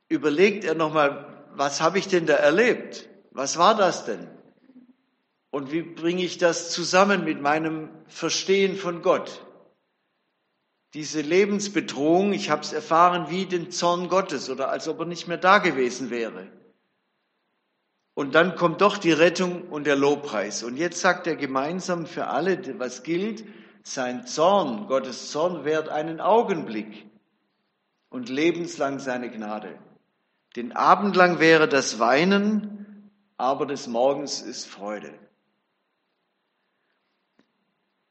überlegt 0.07 0.63
er 0.63 0.75
nochmal, 0.75 1.45
was 1.53 1.81
habe 1.81 1.99
ich 1.99 2.07
denn 2.07 2.25
da 2.25 2.33
erlebt? 2.33 3.09
Was 3.31 3.57
war 3.57 3.75
das 3.75 4.05
denn? 4.05 4.27
Und 5.49 5.71
wie 5.71 5.81
bringe 5.81 6.23
ich 6.23 6.37
das 6.37 6.71
zusammen 6.71 7.23
mit 7.25 7.41
meinem 7.41 7.89
Verstehen 8.07 8.75
von 8.75 9.01
Gott? 9.01 9.45
Diese 10.93 11.21
Lebensbedrohung, 11.21 12.33
ich 12.33 12.49
habe 12.49 12.61
es 12.61 12.73
erfahren 12.73 13.29
wie 13.29 13.45
den 13.45 13.71
Zorn 13.71 14.09
Gottes 14.09 14.49
oder 14.49 14.69
als 14.69 14.87
ob 14.87 14.99
er 14.99 15.05
nicht 15.05 15.27
mehr 15.27 15.37
da 15.37 15.59
gewesen 15.59 16.09
wäre. 16.09 16.47
Und 18.13 18.35
dann 18.35 18.55
kommt 18.55 18.81
doch 18.81 18.97
die 18.97 19.13
Rettung 19.13 19.69
und 19.69 19.85
der 19.85 19.95
Lobpreis. 19.95 20.63
Und 20.63 20.75
jetzt 20.75 20.99
sagt 20.99 21.27
er 21.27 21.37
gemeinsam 21.37 22.05
für 22.05 22.27
alle, 22.27 22.77
was 22.77 23.03
gilt, 23.03 23.45
sein 23.83 24.27
Zorn, 24.27 24.87
Gottes 24.87 25.31
Zorn 25.31 25.63
währt 25.63 25.89
einen 25.89 26.19
Augenblick 26.19 27.09
und 28.09 28.29
lebenslang 28.29 28.99
seine 28.99 29.31
Gnade. 29.31 29.79
Den 30.55 30.73
Abend 30.73 31.15
lang 31.15 31.39
wäre 31.39 31.69
das 31.69 31.99
Weinen, 31.99 33.09
aber 33.37 33.65
des 33.65 33.87
Morgens 33.87 34.41
ist 34.41 34.67
Freude. 34.67 35.13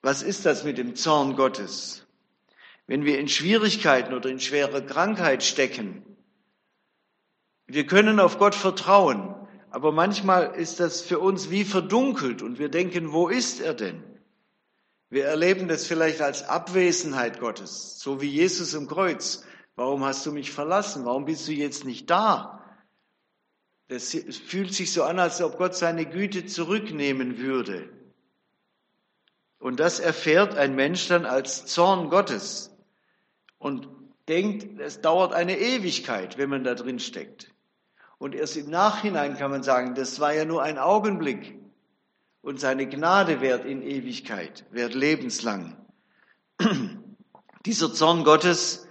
Was 0.00 0.22
ist 0.22 0.46
das 0.46 0.64
mit 0.64 0.78
dem 0.78 0.96
Zorn 0.96 1.36
Gottes? 1.36 2.06
Wenn 2.90 3.04
wir 3.04 3.20
in 3.20 3.28
Schwierigkeiten 3.28 4.12
oder 4.14 4.28
in 4.30 4.40
schwerer 4.40 4.80
Krankheit 4.80 5.44
stecken. 5.44 6.04
Wir 7.68 7.86
können 7.86 8.18
auf 8.18 8.40
Gott 8.40 8.56
vertrauen, 8.56 9.32
aber 9.70 9.92
manchmal 9.92 10.56
ist 10.56 10.80
das 10.80 11.00
für 11.00 11.20
uns 11.20 11.52
wie 11.52 11.62
verdunkelt 11.64 12.42
und 12.42 12.58
wir 12.58 12.68
denken, 12.68 13.12
wo 13.12 13.28
ist 13.28 13.60
er 13.60 13.74
denn? 13.74 14.02
Wir 15.08 15.26
erleben 15.26 15.68
das 15.68 15.86
vielleicht 15.86 16.20
als 16.20 16.42
Abwesenheit 16.42 17.38
Gottes, 17.38 18.00
so 18.00 18.20
wie 18.20 18.26
Jesus 18.28 18.74
im 18.74 18.88
Kreuz. 18.88 19.44
Warum 19.76 20.04
hast 20.04 20.26
du 20.26 20.32
mich 20.32 20.50
verlassen? 20.50 21.04
Warum 21.04 21.26
bist 21.26 21.46
du 21.46 21.52
jetzt 21.52 21.84
nicht 21.84 22.10
da? 22.10 22.60
Es 23.86 24.16
fühlt 24.48 24.74
sich 24.74 24.92
so 24.92 25.04
an, 25.04 25.20
als 25.20 25.40
ob 25.40 25.58
Gott 25.58 25.76
seine 25.76 26.06
Güte 26.06 26.44
zurücknehmen 26.44 27.38
würde. 27.38 27.88
Und 29.60 29.78
das 29.78 30.00
erfährt 30.00 30.56
ein 30.56 30.74
Mensch 30.74 31.06
dann 31.06 31.24
als 31.24 31.66
Zorn 31.66 32.10
Gottes 32.10 32.69
und 33.60 33.88
denkt, 34.26 34.80
es 34.80 35.00
dauert 35.00 35.32
eine 35.32 35.58
Ewigkeit, 35.58 36.38
wenn 36.38 36.50
man 36.50 36.64
da 36.64 36.74
drin 36.74 36.98
steckt. 36.98 37.54
Und 38.18 38.34
erst 38.34 38.56
im 38.56 38.70
Nachhinein 38.70 39.36
kann 39.36 39.50
man 39.50 39.62
sagen, 39.62 39.94
das 39.94 40.18
war 40.18 40.34
ja 40.34 40.44
nur 40.44 40.62
ein 40.62 40.78
Augenblick. 40.78 41.58
Und 42.40 42.58
seine 42.58 42.88
Gnade 42.88 43.40
währt 43.40 43.66
in 43.66 43.82
Ewigkeit, 43.82 44.64
währt 44.70 44.94
lebenslang. 44.94 45.76
Dieser 47.66 47.92
Zorn 47.92 48.24
Gottes 48.24 48.88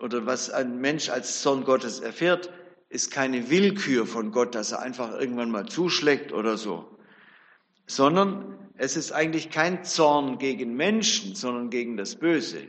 oder 0.00 0.26
was 0.26 0.50
ein 0.50 0.80
Mensch 0.80 1.08
als 1.08 1.40
Zorn 1.40 1.64
Gottes 1.64 2.00
erfährt, 2.00 2.52
ist 2.88 3.12
keine 3.12 3.50
Willkür 3.50 4.04
von 4.06 4.32
Gott, 4.32 4.56
dass 4.56 4.72
er 4.72 4.80
einfach 4.80 5.12
irgendwann 5.12 5.50
mal 5.50 5.66
zuschlägt 5.66 6.32
oder 6.32 6.56
so, 6.56 6.98
sondern 7.86 8.58
es 8.76 8.96
ist 8.96 9.12
eigentlich 9.12 9.50
kein 9.50 9.84
Zorn 9.84 10.38
gegen 10.38 10.74
Menschen, 10.74 11.36
sondern 11.36 11.70
gegen 11.70 11.96
das 11.96 12.16
Böse 12.16 12.66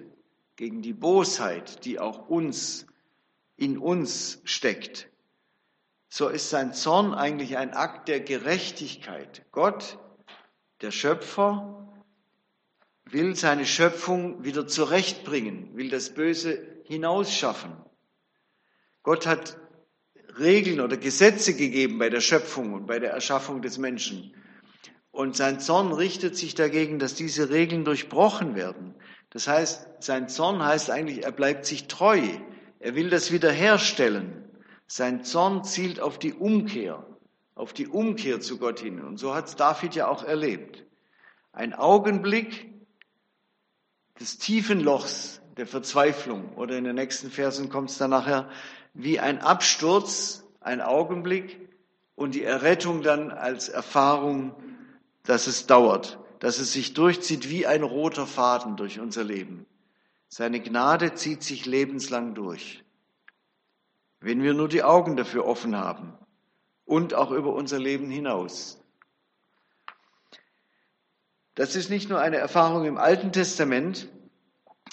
gegen 0.56 0.82
die 0.82 0.94
Bosheit, 0.94 1.86
die 1.86 2.00
auch 2.00 2.28
uns, 2.28 2.86
in 3.58 3.78
uns 3.78 4.42
steckt, 4.44 5.10
so 6.10 6.30
ist 6.30 6.50
sein 6.50 6.74
Zorn 6.74 7.14
eigentlich 7.14 7.58
ein 7.58 7.74
Akt 7.74 8.08
der 8.08 8.22
Gerechtigkeit. 8.22 9.46
Gott, 9.52 10.00
der 10.82 10.92
Schöpfer, 10.92 11.94
will 13.04 13.36
seine 13.36 13.66
Schöpfung 13.66 14.44
wieder 14.44 14.66
zurechtbringen, 14.66 15.76
will 15.76 15.90
das 15.90 16.14
Böse 16.14 16.66
hinausschaffen. 16.86 17.74
Gott 19.04 19.28
hat 19.28 19.58
Regeln 20.40 20.80
oder 20.80 20.98
Gesetze 20.98 21.54
gegeben 21.54 22.00
bei 22.00 22.10
der 22.10 22.22
Schöpfung 22.22 22.74
und 22.74 22.88
bei 22.88 23.00
der 23.00 23.12
Erschaffung 23.12 23.62
des 23.62 23.78
Menschen. 23.78 24.34
Und 25.12 25.36
sein 25.36 25.60
Zorn 25.60 25.94
richtet 25.94 26.36
sich 26.36 26.56
dagegen, 26.56 27.00
dass 27.00 27.16
diese 27.16 27.50
Regeln 27.50 27.86
durchbrochen 27.86 28.56
werden. 28.56 28.96
Das 29.36 29.50
heißt, 29.50 29.88
sein 30.00 30.30
Zorn 30.30 30.64
heißt 30.64 30.90
eigentlich, 30.90 31.26
er 31.26 31.34
bleibt 31.34 31.66
sich 31.66 31.90
treu. 31.90 32.22
Er 32.80 32.96
will 32.96 33.10
das 33.10 33.34
wiederherstellen. 33.34 34.50
Sein 34.88 35.26
Zorn 35.26 35.66
zielt 35.66 36.00
auf 36.00 36.18
die 36.18 36.34
Umkehr, 36.34 37.06
auf 37.54 37.74
die 37.74 37.88
Umkehr 37.88 38.40
zu 38.40 38.58
Gott 38.58 38.80
hin. 38.80 39.02
Und 39.02 39.18
so 39.18 39.36
hat 39.36 39.48
es 39.48 39.58
David 39.58 39.94
ja 39.94 40.08
auch 40.08 40.24
erlebt. 40.24 40.86
Ein 41.52 41.74
Augenblick 41.74 42.74
des 44.22 44.38
tiefen 44.38 44.80
Lochs, 44.80 45.42
der 45.58 45.68
Verzweiflung, 45.68 46.54
oder 46.56 46.78
in 46.78 46.86
den 46.86 46.96
nächsten 46.96 47.30
Versen 47.30 47.68
kommt 47.68 47.90
es 47.90 47.98
dann 47.98 48.12
nachher, 48.12 48.50
wie 48.94 49.20
ein 49.20 49.42
Absturz, 49.42 50.46
ein 50.62 50.80
Augenblick 50.80 51.60
und 52.16 52.36
die 52.36 52.44
Errettung 52.46 53.02
dann 53.02 53.32
als 53.32 53.68
Erfahrung, 53.68 54.56
dass 55.24 55.48
es 55.48 55.68
dauert 55.68 56.25
dass 56.40 56.60
es 56.60 56.74
sich 56.74 56.94
durchzieht 56.94 57.50
wie 57.50 57.66
ein 57.66 57.84
roter 57.84 58.28
Faden 58.28 58.78
durch 58.78 59.00
unser 59.00 59.24
Leben. 59.24 59.66
Seine 60.28 60.60
Gnade 60.60 61.14
zieht 61.14 61.44
sich 61.44 61.66
lebenslang 61.66 62.36
durch. 62.36 62.84
Wenn 64.20 64.42
wir 64.44 64.54
nur 64.54 64.68
die 64.68 64.84
Augen 64.84 65.16
dafür 65.16 65.46
offen 65.46 65.76
haben 65.76 66.14
und 66.86 67.14
auch 67.14 67.32
über 67.32 67.54
unser 67.54 67.80
Leben 67.80 68.10
hinaus. 68.10 68.80
Das 71.56 71.76
ist 71.76 71.90
nicht 71.90 72.10
nur 72.10 72.20
eine 72.20 72.38
Erfahrung 72.38 72.86
im 72.86 72.98
Alten 72.98 73.32
Testament. 73.32 74.10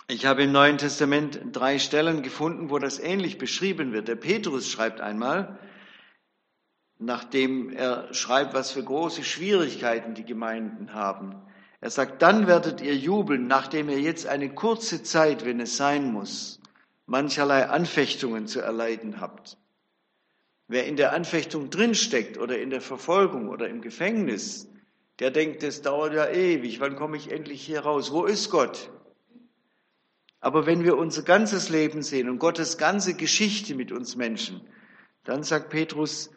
Ich 0.07 0.27
habe 0.27 0.45
im 0.45 0.53
Neuen 0.53 0.79
Testament 0.79 1.41
drei 1.51 1.79
Stellen 1.79 2.23
gefunden, 2.23 2.71
wo 2.71 2.79
das 2.79 2.99
ähnlich 2.99 3.39
beschrieben 3.39 3.93
wird. 3.93 4.09
Der 4.09 4.17
Petrus 4.17 4.71
schreibt 4.71 5.01
einmal, 5.01 5.59
nachdem 7.05 7.71
er 7.71 8.13
schreibt, 8.15 8.55
was 8.55 8.71
für 8.71 8.83
große 8.83 9.25
Schwierigkeiten 9.25 10.15
die 10.15 10.25
Gemeinden 10.25 10.95
haben. 10.95 11.35
Er 11.81 11.91
sagt, 11.91 12.23
dann 12.23 12.47
werdet 12.47 12.81
ihr 12.81 12.97
jubeln, 12.97 13.49
nachdem 13.49 13.89
ihr 13.89 14.01
jetzt 14.01 14.27
eine 14.27 14.55
kurze 14.55 15.03
Zeit, 15.03 15.45
wenn 15.45 15.61
es 15.61 15.77
sein 15.77 16.13
muss, 16.13 16.61
mancherlei 17.07 17.67
Anfechtungen 17.69 18.47
zu 18.47 18.61
erleiden 18.61 19.21
habt. 19.21 19.59
Wer 20.69 20.87
in 20.87 20.97
der 20.97 21.13
Anfechtung 21.13 21.71
drinsteckt 21.71 22.39
oder 22.39 22.59
in 22.59 22.71
der 22.71 22.81
Verfolgung 22.81 23.49
oder 23.49 23.69
im 23.69 23.83
Gefängnis, 23.83 24.69
der 25.19 25.31
denkt, 25.31 25.63
das 25.63 25.83
dauert 25.83 26.15
ja 26.15 26.29
ewig, 26.29 26.81
wann 26.81 26.97
komme 26.97 27.17
ich 27.17 27.33
endlich 27.33 27.63
hier 27.63 27.81
raus? 27.81 28.13
Wo 28.13 28.25
ist 28.25 28.51
Gott? 28.51 28.91
Aber 30.41 30.67
wenn 30.67 30.85
wir 30.85 30.97
unser 30.97 31.23
ganzes 31.23 31.69
Leben 31.69 32.03
sehen 32.03 32.29
und 32.29 32.39
Gottes 32.39 32.79
ganze 32.79 33.15
Geschichte 33.15 33.75
mit 33.75 33.93
uns 33.93 34.17
Menschen, 34.17 34.61
dann 35.25 35.43
sagt 35.43 35.71
Petrus, 35.71 36.31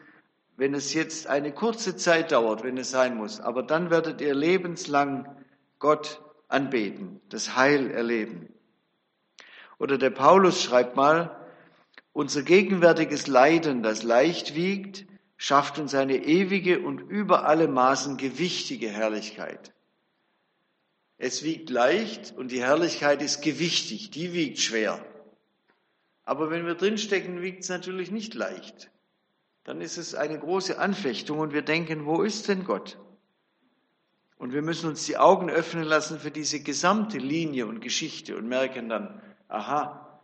wenn 0.57 0.73
es 0.73 0.93
jetzt 0.93 1.27
eine 1.27 1.51
kurze 1.51 1.95
Zeit 1.95 2.31
dauert, 2.31 2.63
wenn 2.63 2.77
es 2.77 2.89
sein 2.89 3.15
muss, 3.17 3.39
aber 3.39 3.63
dann 3.63 3.89
werdet 3.89 4.21
ihr 4.21 4.33
lebenslang 4.33 5.35
Gott 5.79 6.21
anbeten, 6.47 7.21
das 7.29 7.55
Heil 7.55 7.91
erleben. 7.91 8.53
Oder 9.77 9.97
der 9.97 10.11
Paulus 10.11 10.63
schreibt 10.63 10.95
mal, 10.95 11.35
unser 12.13 12.43
gegenwärtiges 12.43 13.27
Leiden, 13.27 13.83
das 13.83 14.03
leicht 14.03 14.55
wiegt, 14.55 15.05
schafft 15.35 15.79
uns 15.79 15.93
eine 15.93 16.23
ewige 16.23 16.79
und 16.79 16.99
über 16.99 17.45
alle 17.45 17.67
Maßen 17.67 18.15
gewichtige 18.15 18.89
Herrlichkeit. 18.89 19.73
Es 21.17 21.43
wiegt 21.43 21.69
leicht 21.69 22.33
und 22.37 22.51
die 22.51 22.61
Herrlichkeit 22.61 23.21
ist 23.21 23.41
gewichtig, 23.41 24.11
die 24.11 24.33
wiegt 24.33 24.59
schwer. 24.59 25.05
Aber 26.23 26.49
wenn 26.49 26.65
wir 26.65 26.75
drinstecken, 26.75 27.41
wiegt 27.41 27.63
es 27.63 27.69
natürlich 27.69 28.11
nicht 28.11 28.33
leicht. 28.33 28.91
Dann 29.65 29.81
ist 29.81 29.97
es 29.97 30.13
eine 30.15 30.39
große 30.39 30.77
Anfechtung 30.79 31.39
und 31.39 31.51
wir 31.51 31.63
denken, 31.63 32.05
wo 32.05 32.21
ist 32.21 32.47
denn 32.47 32.63
Gott? 32.63 32.99
Und 34.37 34.53
wir 34.53 34.61
müssen 34.61 34.87
uns 34.87 35.05
die 35.05 35.17
Augen 35.17 35.49
öffnen 35.49 35.83
lassen 35.83 36.19
für 36.19 36.29
diese 36.29 36.61
gesamte 36.61 37.17
Linie 37.17 37.65
und 37.65 37.81
Geschichte 37.81 38.37
und 38.37 38.47
merken 38.47 38.89
dann, 38.89 39.21
aha, 39.47 40.21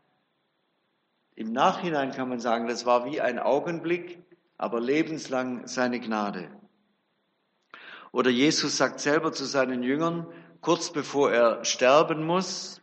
im 1.36 1.52
Nachhinein 1.52 2.12
kann 2.12 2.30
man 2.30 2.40
sagen, 2.40 2.68
das 2.68 2.86
war 2.86 3.06
wie 3.06 3.20
ein 3.20 3.40
Augenblick, 3.40 4.20
aber 4.58 4.80
lebenslang 4.80 5.66
seine 5.66 6.00
Gnade. 6.00 6.52
Oder 8.12 8.30
Jesus 8.30 8.78
sagt 8.78 9.00
selber 9.00 9.34
zu 9.34 9.46
seinen 9.46 9.82
Jüngern, 9.82 10.28
kurz 10.60 10.92
bevor 10.92 11.32
er 11.32 11.66
sterben 11.66 12.24
muss, 12.24 12.80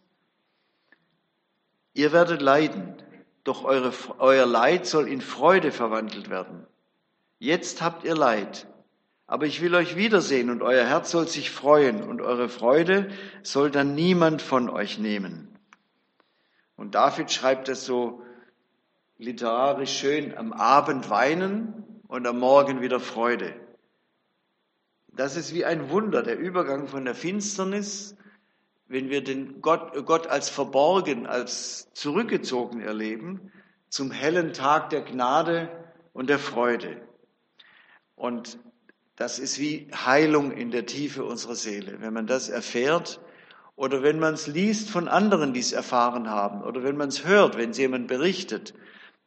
ihr 1.93 2.11
werdet 2.11 2.43
leiden, 2.43 3.01
doch 3.49 3.65
eure, 3.65 3.93
euer 4.19 4.47
Leid 4.47 4.87
soll 4.87 5.09
in 5.09 5.21
Freude 5.21 5.73
verwandelt 5.73 6.29
werden. 6.29 6.67
Jetzt 7.39 7.83
habt 7.83 8.05
ihr 8.05 8.15
Leid, 8.15 8.67
aber 9.27 9.47
ich 9.47 9.63
will 9.63 9.75
euch 9.75 9.97
wiedersehen 9.97 10.51
und 10.51 10.63
euer 10.63 10.85
Herz 10.85 11.11
soll 11.11 11.27
sich 11.27 11.51
freuen 11.51 12.03
und 12.03 12.21
eure 12.21 12.49
Freude 12.49 13.11
soll 13.43 13.71
dann 13.71 13.95
niemand 13.95 14.43
von 14.43 14.69
euch 14.69 14.99
nehmen. 14.99 15.49
Und 16.77 16.95
David 16.95 17.33
schreibt 17.33 17.69
es 17.69 17.85
so 17.85 18.23
literarisch 19.17 19.99
schön, 19.99 20.37
am 20.37 20.53
Abend 20.53 21.11
weinen 21.11 22.03
und 22.07 22.27
am 22.27 22.39
Morgen 22.39 22.81
wieder 22.83 23.01
Freude. 23.01 23.55
Das 25.09 25.37
ist 25.37 25.55
wie 25.55 25.65
ein 25.65 25.91
Wunder, 25.91 26.23
der 26.23 26.39
Übergang 26.39 26.87
von 26.87 27.05
der 27.05 27.15
Finsternis, 27.15 28.15
wenn 28.89 29.11
wir 29.11 29.23
den 29.23 29.61
Gott, 29.61 29.93
Gott 30.07 30.27
als 30.27 30.49
verborgen, 30.49 31.27
als 31.27 31.93
zurückgezogen 31.93 32.81
erleben, 32.81 33.53
zum 33.89 34.11
hellen 34.11 34.53
Tag 34.53 34.91
der 34.91 35.03
Gnade 35.03 35.69
und 36.13 36.29
der 36.29 36.39
Freude. 36.39 37.01
Und 38.17 38.59
das 39.17 39.39
ist 39.39 39.59
wie 39.59 39.89
Heilung 39.95 40.53
in 40.53 40.71
der 40.71 40.87
Tiefe 40.87 41.25
unserer 41.25 41.55
Seele. 41.55 42.01
Wenn 42.01 42.13
man 42.13 42.27
das 42.27 42.49
erfährt 42.49 43.21
oder 43.77 44.03
wenn 44.03 44.19
man 44.19 44.35
es 44.35 44.47
liest 44.47 44.91
von 44.91 45.09
anderen, 45.09 45.53
die 45.53 45.61
es 45.61 45.73
erfahren 45.73 46.31
haben 46.31 46.63
oder 46.63 46.83
wenn 46.83 46.97
man 46.97 47.09
es 47.09 47.27
hört, 47.27 47.57
wenn 47.57 47.71
es 47.71 47.79
jemand 47.79 48.09
berichtet, 48.09 48.75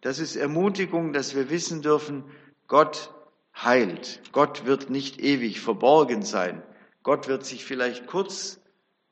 das 0.02 0.20
ist 0.20 0.36
Ermutigung, 0.36 1.14
dass 1.14 1.36
wir 1.36 1.50
wissen 1.50 1.82
dürfen, 1.82 2.24
Gott 2.68 3.14
heilt. 3.56 4.22
Gott 4.32 4.66
wird 4.66 4.90
nicht 4.90 5.20
ewig 5.20 5.60
verborgen 5.60 6.24
sein. 6.24 6.64
Gott 7.04 7.28
wird 7.28 7.46
sich 7.46 7.66
vielleicht 7.66 8.08
kurz 8.08 8.61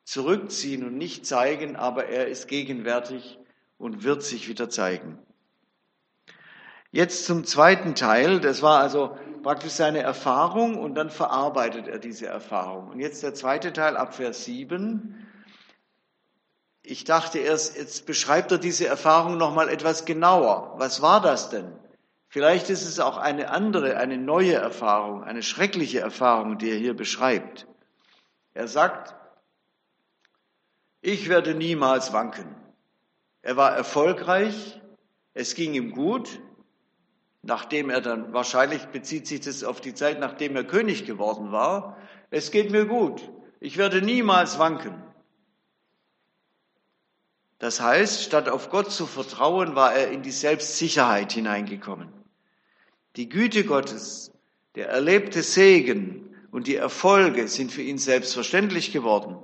zurückziehen 0.09 0.83
und 0.83 0.97
nicht 0.97 1.27
zeigen, 1.27 1.75
aber 1.75 2.07
er 2.07 2.27
ist 2.27 2.47
gegenwärtig 2.47 3.37
und 3.77 4.03
wird 4.03 4.23
sich 4.23 4.47
wieder 4.47 4.67
zeigen. 4.67 5.19
Jetzt 6.89 7.25
zum 7.25 7.45
zweiten 7.45 7.93
Teil. 7.93 8.39
Das 8.39 8.63
war 8.63 8.79
also 8.79 9.15
praktisch 9.43 9.73
seine 9.73 9.99
Erfahrung 9.99 10.79
und 10.79 10.95
dann 10.95 11.11
verarbeitet 11.11 11.87
er 11.87 11.99
diese 11.99 12.25
Erfahrung. 12.25 12.89
Und 12.89 12.99
jetzt 12.99 13.21
der 13.21 13.35
zweite 13.35 13.71
Teil 13.71 13.95
ab 13.95 14.15
Vers 14.15 14.45
7. 14.45 15.27
Ich 16.81 17.03
dachte 17.03 17.37
erst, 17.37 17.77
jetzt 17.77 18.07
beschreibt 18.07 18.51
er 18.51 18.57
diese 18.57 18.87
Erfahrung 18.87 19.37
nochmal 19.37 19.69
etwas 19.69 20.05
genauer. 20.05 20.73
Was 20.77 21.03
war 21.03 21.21
das 21.21 21.51
denn? 21.51 21.71
Vielleicht 22.29 22.71
ist 22.71 22.87
es 22.87 22.99
auch 22.99 23.17
eine 23.17 23.51
andere, 23.51 23.97
eine 23.97 24.17
neue 24.17 24.55
Erfahrung, 24.55 25.23
eine 25.23 25.43
schreckliche 25.43 25.99
Erfahrung, 25.99 26.57
die 26.57 26.71
er 26.71 26.77
hier 26.77 26.95
beschreibt. 26.95 27.67
Er 28.55 28.67
sagt, 28.67 29.18
ich 31.01 31.29
werde 31.29 31.55
niemals 31.55 32.13
wanken. 32.13 32.55
Er 33.41 33.55
war 33.57 33.75
erfolgreich, 33.75 34.81
es 35.33 35.55
ging 35.55 35.73
ihm 35.73 35.91
gut, 35.91 36.41
nachdem 37.41 37.89
er 37.89 38.01
dann, 38.01 38.33
wahrscheinlich 38.33 38.85
bezieht 38.87 39.27
sich 39.27 39.41
das 39.41 39.63
auf 39.63 39.79
die 39.79 39.93
Zeit, 39.93 40.19
nachdem 40.19 40.55
er 40.55 40.65
König 40.65 41.05
geworden 41.05 41.51
war, 41.51 41.97
es 42.31 42.51
geht 42.51 42.71
mir 42.71 42.85
gut, 42.85 43.31
ich 43.59 43.77
werde 43.77 44.01
niemals 44.01 44.59
wanken. 44.59 45.01
Das 47.59 47.81
heißt, 47.81 48.23
statt 48.23 48.47
auf 48.47 48.69
Gott 48.69 48.91
zu 48.91 49.05
vertrauen, 49.05 49.75
war 49.75 49.93
er 49.93 50.12
in 50.12 50.21
die 50.21 50.31
Selbstsicherheit 50.31 51.33
hineingekommen. 51.33 52.09
Die 53.17 53.27
Güte 53.27 53.65
Gottes, 53.65 54.31
der 54.75 54.89
erlebte 54.89 55.43
Segen 55.43 56.35
und 56.51 56.67
die 56.67 56.77
Erfolge 56.77 57.47
sind 57.49 57.71
für 57.71 57.81
ihn 57.81 57.97
selbstverständlich 57.97 58.93
geworden. 58.93 59.38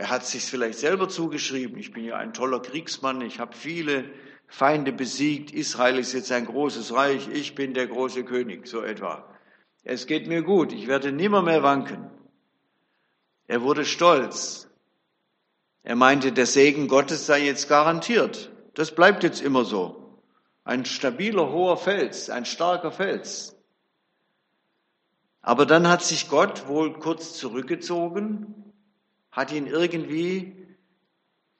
Er 0.00 0.08
hat 0.08 0.24
sich 0.24 0.44
vielleicht 0.44 0.78
selber 0.78 1.10
zugeschrieben, 1.10 1.76
ich 1.76 1.92
bin 1.92 2.04
ja 2.04 2.16
ein 2.16 2.32
toller 2.32 2.62
Kriegsmann, 2.62 3.20
ich 3.20 3.38
habe 3.38 3.54
viele 3.54 4.10
Feinde 4.46 4.92
besiegt, 4.92 5.50
Israel 5.52 5.98
ist 5.98 6.14
jetzt 6.14 6.32
ein 6.32 6.46
großes 6.46 6.94
Reich, 6.94 7.28
ich 7.28 7.54
bin 7.54 7.74
der 7.74 7.86
große 7.86 8.24
König, 8.24 8.66
so 8.66 8.80
etwa. 8.80 9.28
Es 9.84 10.06
geht 10.06 10.26
mir 10.26 10.40
gut, 10.40 10.72
ich 10.72 10.86
werde 10.86 11.12
nimmer 11.12 11.42
mehr 11.42 11.62
wanken. 11.62 12.10
Er 13.46 13.60
wurde 13.60 13.84
stolz. 13.84 14.70
Er 15.82 15.96
meinte, 15.96 16.32
der 16.32 16.46
Segen 16.46 16.88
Gottes 16.88 17.26
sei 17.26 17.44
jetzt 17.44 17.68
garantiert. 17.68 18.50
Das 18.72 18.94
bleibt 18.94 19.22
jetzt 19.22 19.42
immer 19.42 19.66
so. 19.66 20.22
Ein 20.64 20.86
stabiler, 20.86 21.52
hoher 21.52 21.76
Fels, 21.76 22.30
ein 22.30 22.46
starker 22.46 22.90
Fels. 22.90 23.54
Aber 25.42 25.66
dann 25.66 25.88
hat 25.88 26.02
sich 26.02 26.30
Gott 26.30 26.68
wohl 26.68 26.98
kurz 26.98 27.34
zurückgezogen, 27.34 28.69
hat 29.32 29.52
ihn 29.52 29.66
irgendwie 29.66 30.66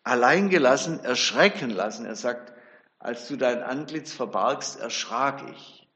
allein 0.02 0.48
gelassen, 0.48 1.00
erschrecken 1.00 1.70
lassen. 1.70 2.06
Er 2.06 2.16
sagt, 2.16 2.52
als 2.98 3.28
du 3.28 3.36
dein 3.36 3.62
Antlitz 3.62 4.12
verbargst, 4.12 4.80
erschrak 4.80 5.42
ich. 5.52 5.88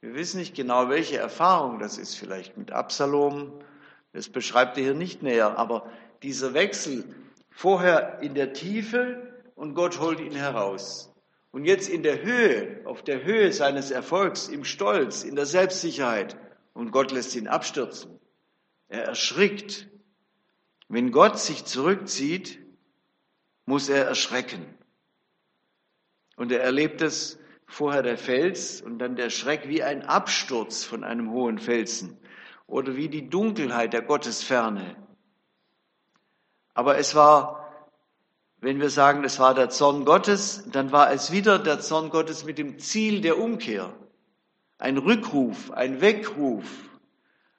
Wir 0.00 0.14
wissen 0.14 0.38
nicht 0.38 0.54
genau, 0.54 0.88
welche 0.88 1.18
Erfahrung 1.18 1.78
das 1.78 1.98
ist, 1.98 2.14
vielleicht 2.16 2.56
mit 2.56 2.72
Absalom. 2.72 3.60
Das 4.12 4.28
beschreibt 4.28 4.76
er 4.76 4.84
hier 4.84 4.94
nicht 4.94 5.22
näher, 5.22 5.58
aber 5.58 5.90
dieser 6.22 6.54
Wechsel 6.54 7.04
vorher 7.50 8.18
in 8.20 8.34
der 8.34 8.52
Tiefe 8.52 9.42
und 9.54 9.74
Gott 9.74 10.00
holt 10.00 10.20
ihn 10.20 10.34
heraus. 10.34 11.12
Und 11.52 11.66
jetzt 11.66 11.88
in 11.88 12.02
der 12.02 12.22
Höhe, 12.22 12.80
auf 12.86 13.02
der 13.02 13.24
Höhe 13.24 13.52
seines 13.52 13.90
Erfolgs, 13.90 14.48
im 14.48 14.64
Stolz, 14.64 15.22
in 15.22 15.36
der 15.36 15.46
Selbstsicherheit. 15.46 16.36
Und 16.72 16.92
Gott 16.92 17.12
lässt 17.12 17.36
ihn 17.36 17.46
abstürzen. 17.46 18.18
Er 18.88 19.04
erschrickt. 19.04 19.88
Wenn 20.92 21.10
Gott 21.10 21.38
sich 21.38 21.64
zurückzieht, 21.64 22.58
muss 23.64 23.88
er 23.88 24.04
erschrecken. 24.04 24.62
Und 26.36 26.52
er 26.52 26.62
erlebt 26.62 27.00
es 27.00 27.38
vorher 27.64 28.02
der 28.02 28.18
Fels 28.18 28.82
und 28.82 28.98
dann 28.98 29.16
der 29.16 29.30
Schreck 29.30 29.68
wie 29.68 29.82
ein 29.82 30.02
Absturz 30.02 30.84
von 30.84 31.02
einem 31.02 31.30
hohen 31.30 31.58
Felsen 31.58 32.18
oder 32.66 32.94
wie 32.94 33.08
die 33.08 33.30
Dunkelheit 33.30 33.94
der 33.94 34.02
Gottesferne. 34.02 34.96
Aber 36.74 36.98
es 36.98 37.14
war 37.14 37.62
wenn 38.60 38.78
wir 38.80 38.90
sagen, 38.90 39.24
es 39.24 39.40
war 39.40 39.54
der 39.54 39.70
Zorn 39.70 40.04
Gottes, 40.04 40.62
dann 40.70 40.92
war 40.92 41.10
es 41.10 41.32
wieder 41.32 41.58
der 41.58 41.80
Zorn 41.80 42.10
Gottes 42.10 42.44
mit 42.44 42.58
dem 42.58 42.78
Ziel 42.78 43.20
der 43.20 43.38
Umkehr. 43.38 43.92
Ein 44.78 44.98
Rückruf, 44.98 45.72
ein 45.72 46.00
Weckruf, 46.00 46.91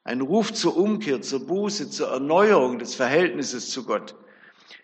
ein 0.04 0.22
Ruf 0.22 0.54
zur 0.54 0.76
Umkehr, 0.76 1.22
zur 1.22 1.46
Buße, 1.46 1.90
zur 1.90 2.10
Erneuerung 2.10 2.80
des 2.80 2.96
Verhältnisses 2.96 3.70
zu 3.70 3.86
Gott. 3.86 4.16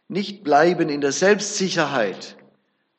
Nicht 0.08 0.44
bleiben 0.44 0.90
in 0.90 1.02
der 1.02 1.12
Selbstsicherheit, 1.12 2.38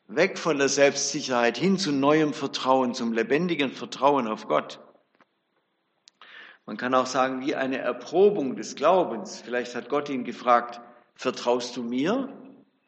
weg 0.07 0.37
von 0.37 0.57
der 0.57 0.69
Selbstsicherheit 0.69 1.57
hin 1.57 1.77
zu 1.77 1.91
neuem 1.91 2.33
Vertrauen, 2.33 2.93
zum 2.93 3.13
lebendigen 3.13 3.71
Vertrauen 3.71 4.27
auf 4.27 4.47
Gott. 4.47 4.79
Man 6.65 6.77
kann 6.77 6.93
auch 6.93 7.07
sagen, 7.07 7.41
wie 7.45 7.55
eine 7.55 7.79
Erprobung 7.79 8.55
des 8.55 8.75
Glaubens. 8.75 9.41
Vielleicht 9.43 9.75
hat 9.75 9.89
Gott 9.89 10.07
ihn 10.09 10.23
gefragt, 10.23 10.79
vertraust 11.15 11.75
du 11.75 11.83
mir? 11.83 12.29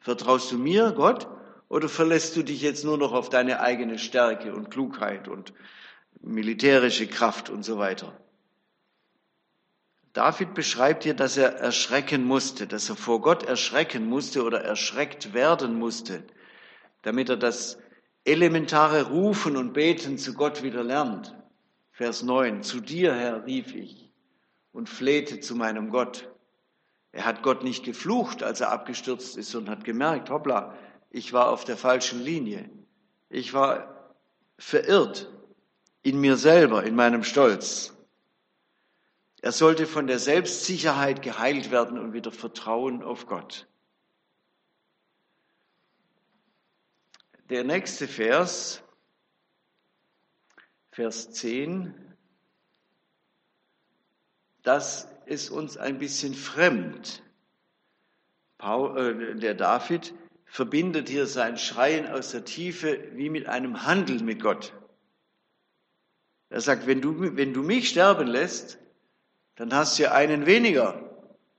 Vertraust 0.00 0.52
du 0.52 0.58
mir, 0.58 0.92
Gott, 0.92 1.26
oder 1.68 1.88
verlässt 1.88 2.36
du 2.36 2.42
dich 2.42 2.62
jetzt 2.62 2.84
nur 2.84 2.98
noch 2.98 3.12
auf 3.12 3.30
deine 3.30 3.60
eigene 3.60 3.98
Stärke 3.98 4.54
und 4.54 4.70
Klugheit 4.70 5.28
und 5.28 5.52
militärische 6.20 7.06
Kraft 7.06 7.50
und 7.50 7.64
so 7.64 7.78
weiter? 7.78 8.16
David 10.14 10.54
beschreibt 10.54 11.02
hier, 11.02 11.14
dass 11.14 11.36
er 11.36 11.56
erschrecken 11.56 12.24
musste, 12.24 12.68
dass 12.68 12.88
er 12.88 12.94
vor 12.94 13.20
Gott 13.20 13.42
erschrecken 13.42 14.06
musste 14.06 14.44
oder 14.44 14.62
erschreckt 14.62 15.34
werden 15.34 15.74
musste, 15.74 16.22
damit 17.02 17.28
er 17.28 17.36
das 17.36 17.78
elementare 18.24 19.08
Rufen 19.08 19.56
und 19.56 19.72
Beten 19.72 20.16
zu 20.16 20.34
Gott 20.34 20.62
wieder 20.62 20.84
lernt. 20.84 21.34
Vers 21.90 22.22
9, 22.22 22.62
zu 22.62 22.80
dir, 22.80 23.12
Herr, 23.12 23.44
rief 23.44 23.74
ich 23.74 24.08
und 24.70 24.88
flehte 24.88 25.40
zu 25.40 25.56
meinem 25.56 25.90
Gott. 25.90 26.30
Er 27.10 27.24
hat 27.24 27.42
Gott 27.42 27.64
nicht 27.64 27.84
geflucht, 27.84 28.44
als 28.44 28.60
er 28.60 28.70
abgestürzt 28.70 29.36
ist 29.36 29.52
und 29.56 29.68
hat 29.68 29.82
gemerkt, 29.82 30.30
hoppla, 30.30 30.76
ich 31.10 31.32
war 31.32 31.50
auf 31.50 31.64
der 31.64 31.76
falschen 31.76 32.22
Linie. 32.22 32.70
Ich 33.30 33.52
war 33.52 34.14
verirrt 34.58 35.28
in 36.02 36.20
mir 36.20 36.36
selber, 36.36 36.84
in 36.84 36.94
meinem 36.94 37.24
Stolz. 37.24 37.93
Er 39.44 39.52
sollte 39.52 39.86
von 39.86 40.06
der 40.06 40.18
Selbstsicherheit 40.18 41.20
geheilt 41.20 41.70
werden 41.70 41.98
und 41.98 42.14
wieder 42.14 42.32
Vertrauen 42.32 43.02
auf 43.02 43.26
Gott. 43.26 43.68
Der 47.50 47.62
nächste 47.62 48.08
Vers, 48.08 48.82
Vers 50.92 51.30
10, 51.32 51.94
das 54.62 55.08
ist 55.26 55.50
uns 55.50 55.76
ein 55.76 55.98
bisschen 55.98 56.32
fremd. 56.32 57.22
Äh, 58.60 59.34
der 59.34 59.54
David 59.54 60.14
verbindet 60.46 61.10
hier 61.10 61.26
sein 61.26 61.58
Schreien 61.58 62.06
aus 62.06 62.30
der 62.30 62.46
Tiefe 62.46 63.10
wie 63.12 63.28
mit 63.28 63.46
einem 63.46 63.84
Handel 63.84 64.22
mit 64.22 64.40
Gott. 64.40 64.72
Er 66.48 66.62
sagt, 66.62 66.86
wenn 66.86 67.02
du, 67.02 67.36
wenn 67.36 67.52
du 67.52 67.62
mich 67.62 67.90
sterben 67.90 68.26
lässt, 68.26 68.78
dann 69.56 69.72
hast 69.72 69.98
du 69.98 70.04
ja 70.04 70.12
einen 70.12 70.46
weniger, 70.46 71.00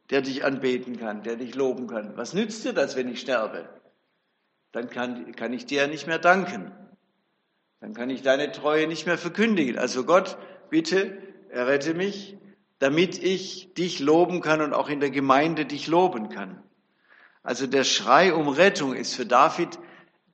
der 0.09 0.21
dich 0.21 0.43
anbeten 0.43 0.97
kann, 0.97 1.23
der 1.23 1.35
dich 1.35 1.55
loben 1.55 1.87
kann. 1.87 2.15
Was 2.17 2.33
nützt 2.33 2.63
dir 2.65 2.73
das, 2.73 2.95
wenn 2.95 3.09
ich 3.09 3.21
sterbe? 3.21 3.69
Dann 4.71 4.89
kann, 4.89 5.35
kann 5.35 5.53
ich 5.53 5.65
dir 5.65 5.83
ja 5.83 5.87
nicht 5.87 6.05
mehr 6.05 6.19
danken. 6.19 6.71
Dann 7.79 7.93
kann 7.93 8.09
ich 8.09 8.21
deine 8.21 8.51
Treue 8.51 8.87
nicht 8.87 9.05
mehr 9.05 9.17
verkündigen. 9.17 9.77
Also 9.77 10.03
Gott, 10.03 10.37
bitte, 10.69 11.17
errette 11.49 11.93
mich, 11.93 12.37
damit 12.79 13.21
ich 13.21 13.73
dich 13.73 13.99
loben 13.99 14.41
kann 14.41 14.61
und 14.61 14.73
auch 14.73 14.89
in 14.89 14.99
der 14.99 15.11
Gemeinde 15.11 15.65
dich 15.65 15.87
loben 15.87 16.29
kann. 16.29 16.61
Also 17.43 17.67
der 17.67 17.83
Schrei 17.83 18.33
um 18.33 18.47
Rettung 18.49 18.93
ist 18.93 19.15
für 19.15 19.25
David 19.25 19.79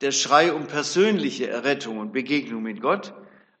der 0.00 0.10
Schrei 0.10 0.52
um 0.52 0.66
persönliche 0.66 1.48
Errettung 1.48 1.98
und 1.98 2.12
Begegnung 2.12 2.62
mit 2.62 2.82
Gott, 2.82 3.14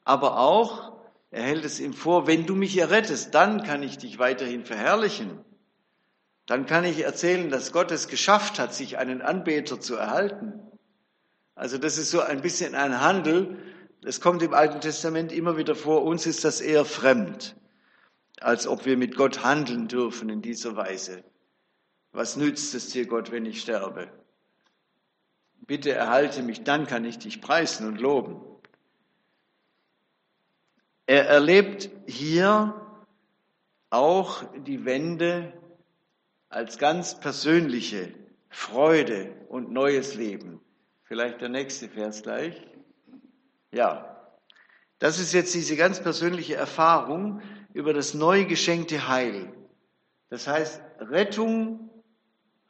aber 0.04 0.38
auch, 0.38 0.91
er 1.32 1.42
hält 1.42 1.64
es 1.64 1.80
ihm 1.80 1.92
vor, 1.92 2.28
wenn 2.28 2.46
du 2.46 2.54
mich 2.54 2.78
errettest, 2.78 3.34
dann 3.34 3.64
kann 3.64 3.82
ich 3.82 3.98
dich 3.98 4.20
weiterhin 4.20 4.64
verherrlichen. 4.64 5.44
Dann 6.46 6.66
kann 6.66 6.84
ich 6.84 7.00
erzählen, 7.00 7.50
dass 7.50 7.72
Gott 7.72 7.90
es 7.90 8.06
geschafft 8.06 8.60
hat, 8.60 8.72
sich 8.72 8.98
einen 8.98 9.20
Anbeter 9.20 9.80
zu 9.80 9.96
erhalten. 9.96 10.60
Also 11.56 11.76
das 11.78 11.98
ist 11.98 12.12
so 12.12 12.20
ein 12.20 12.40
bisschen 12.40 12.76
ein 12.76 13.00
Handel. 13.00 13.56
Es 14.04 14.20
kommt 14.20 14.42
im 14.42 14.54
Alten 14.54 14.80
Testament 14.80 15.32
immer 15.32 15.56
wieder 15.56 15.74
vor, 15.74 16.04
uns 16.04 16.26
ist 16.26 16.44
das 16.44 16.60
eher 16.60 16.84
fremd 16.84 17.56
als 18.42 18.66
ob 18.66 18.84
wir 18.84 18.96
mit 18.96 19.16
Gott 19.16 19.44
handeln 19.44 19.88
dürfen 19.88 20.28
in 20.28 20.42
dieser 20.42 20.76
Weise. 20.76 21.24
Was 22.12 22.36
nützt 22.36 22.74
es 22.74 22.88
dir, 22.88 23.06
Gott, 23.06 23.30
wenn 23.30 23.46
ich 23.46 23.60
sterbe? 23.60 24.08
Bitte 25.66 25.92
erhalte 25.92 26.42
mich, 26.42 26.64
dann 26.64 26.86
kann 26.86 27.04
ich 27.04 27.18
dich 27.18 27.40
preisen 27.40 27.86
und 27.86 28.00
loben. 28.00 28.40
Er 31.06 31.26
erlebt 31.26 31.90
hier 32.06 32.74
auch 33.90 34.44
die 34.66 34.84
Wende 34.84 35.52
als 36.48 36.78
ganz 36.78 37.18
persönliche 37.18 38.14
Freude 38.48 39.34
und 39.48 39.72
neues 39.72 40.14
Leben. 40.14 40.60
Vielleicht 41.04 41.40
der 41.40 41.48
nächste 41.48 41.88
Vers 41.88 42.22
gleich. 42.22 42.66
Ja, 43.72 44.12
das 44.98 45.18
ist 45.18 45.32
jetzt 45.32 45.54
diese 45.54 45.76
ganz 45.76 46.00
persönliche 46.00 46.54
Erfahrung, 46.54 47.42
über 47.72 47.92
das 47.92 48.14
neu 48.14 48.44
geschenkte 48.44 49.08
Heil. 49.08 49.52
Das 50.28 50.46
heißt, 50.46 50.80
Rettung, 51.00 51.90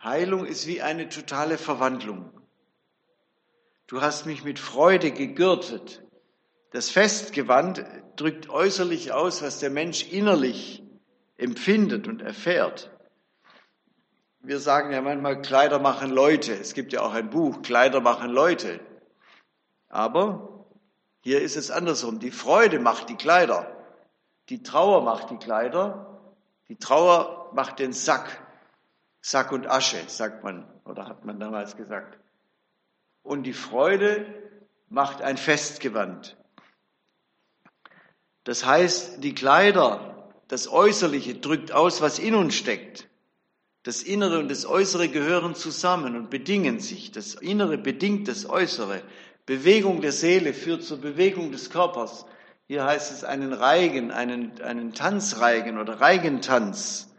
Heilung 0.02 0.46
ist 0.46 0.66
wie 0.66 0.80
eine 0.80 1.08
totale 1.08 1.58
Verwandlung. 1.58 2.30
Du 3.86 4.00
hast 4.00 4.26
mich 4.26 4.44
mit 4.44 4.58
Freude 4.58 5.10
gegürtet. 5.10 6.02
Das 6.72 6.90
Festgewand 6.90 7.84
drückt 8.16 8.48
äußerlich 8.48 9.12
aus, 9.12 9.42
was 9.42 9.58
der 9.58 9.70
Mensch 9.70 10.10
innerlich 10.10 10.82
empfindet 11.36 12.08
und 12.08 12.22
erfährt. 12.22 12.90
Wir 14.40 14.58
sagen 14.58 14.90
ja 14.92 15.00
manchmal, 15.00 15.40
Kleider 15.40 15.78
machen 15.78 16.10
Leute. 16.10 16.52
Es 16.54 16.74
gibt 16.74 16.92
ja 16.92 17.02
auch 17.02 17.12
ein 17.12 17.30
Buch, 17.30 17.62
Kleider 17.62 18.00
machen 18.00 18.30
Leute. 18.30 18.80
Aber 19.88 20.66
hier 21.20 21.42
ist 21.42 21.56
es 21.56 21.70
andersrum. 21.70 22.18
Die 22.18 22.30
Freude 22.30 22.80
macht 22.80 23.08
die 23.08 23.16
Kleider. 23.16 23.76
Die 24.48 24.62
Trauer 24.62 25.02
macht 25.02 25.30
die 25.30 25.36
Kleider, 25.36 26.20
die 26.68 26.76
Trauer 26.76 27.50
macht 27.54 27.78
den 27.78 27.92
Sack. 27.92 28.40
Sack 29.20 29.52
und 29.52 29.70
Asche, 29.70 30.02
sagt 30.08 30.42
man, 30.42 30.66
oder 30.84 31.06
hat 31.06 31.24
man 31.24 31.38
damals 31.38 31.76
gesagt. 31.76 32.18
Und 33.22 33.44
die 33.44 33.52
Freude 33.52 34.26
macht 34.88 35.22
ein 35.22 35.36
Festgewand. 35.36 36.36
Das 38.44 38.66
heißt, 38.66 39.22
die 39.22 39.34
Kleider, 39.34 40.30
das 40.48 40.68
Äußerliche 40.70 41.34
drückt 41.34 41.72
aus, 41.72 42.00
was 42.00 42.18
in 42.18 42.34
uns 42.34 42.54
steckt. 42.54 43.08
Das 43.84 44.02
Innere 44.02 44.38
und 44.38 44.50
das 44.50 44.64
Äußere 44.64 45.08
gehören 45.08 45.54
zusammen 45.54 46.16
und 46.16 46.30
bedingen 46.30 46.78
sich. 46.78 47.10
Das 47.10 47.34
Innere 47.34 47.78
bedingt 47.78 48.28
das 48.28 48.48
Äußere. 48.48 49.02
Bewegung 49.44 50.00
der 50.00 50.12
Seele 50.12 50.54
führt 50.54 50.84
zur 50.84 50.98
Bewegung 50.98 51.50
des 51.50 51.70
Körpers. 51.70 52.26
Hier 52.68 52.84
heißt 52.84 53.12
es 53.12 53.24
einen 53.24 53.52
Reigen, 53.52 54.12
einen, 54.12 54.60
einen 54.62 54.94
Tanzreigen 54.94 55.78
oder 55.78 56.00
Reigentanz. 56.00 57.12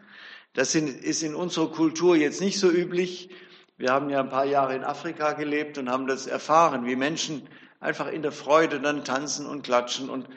Das 0.53 0.73
ist 0.75 1.23
in 1.23 1.36
unserer 1.36 1.69
Kultur 1.71 2.15
jetzt 2.15 2.39
nicht 2.39 2.59
so 2.59 2.69
üblich. 2.69 3.29
Wir 3.77 3.91
haben 3.91 4.09
ja 4.09 4.21
ein 4.21 4.29
paar 4.29 4.45
Jahre 4.45 4.75
in 4.75 4.83
Afrika 4.83 5.33
gelebt 5.33 5.77
und 5.77 5.89
haben 5.89 6.07
das 6.07 6.27
erfahren, 6.27 6.86
wie 6.86 6.95
Menschen 6.95 7.47
einfach 7.79 8.07
in 8.07 8.21
der 8.21 8.31
Freude 8.31 8.79
dann 8.79 9.03
tanzen 9.03 9.45
und 9.45 9.63
klatschen 9.63 10.09
und 10.09 10.27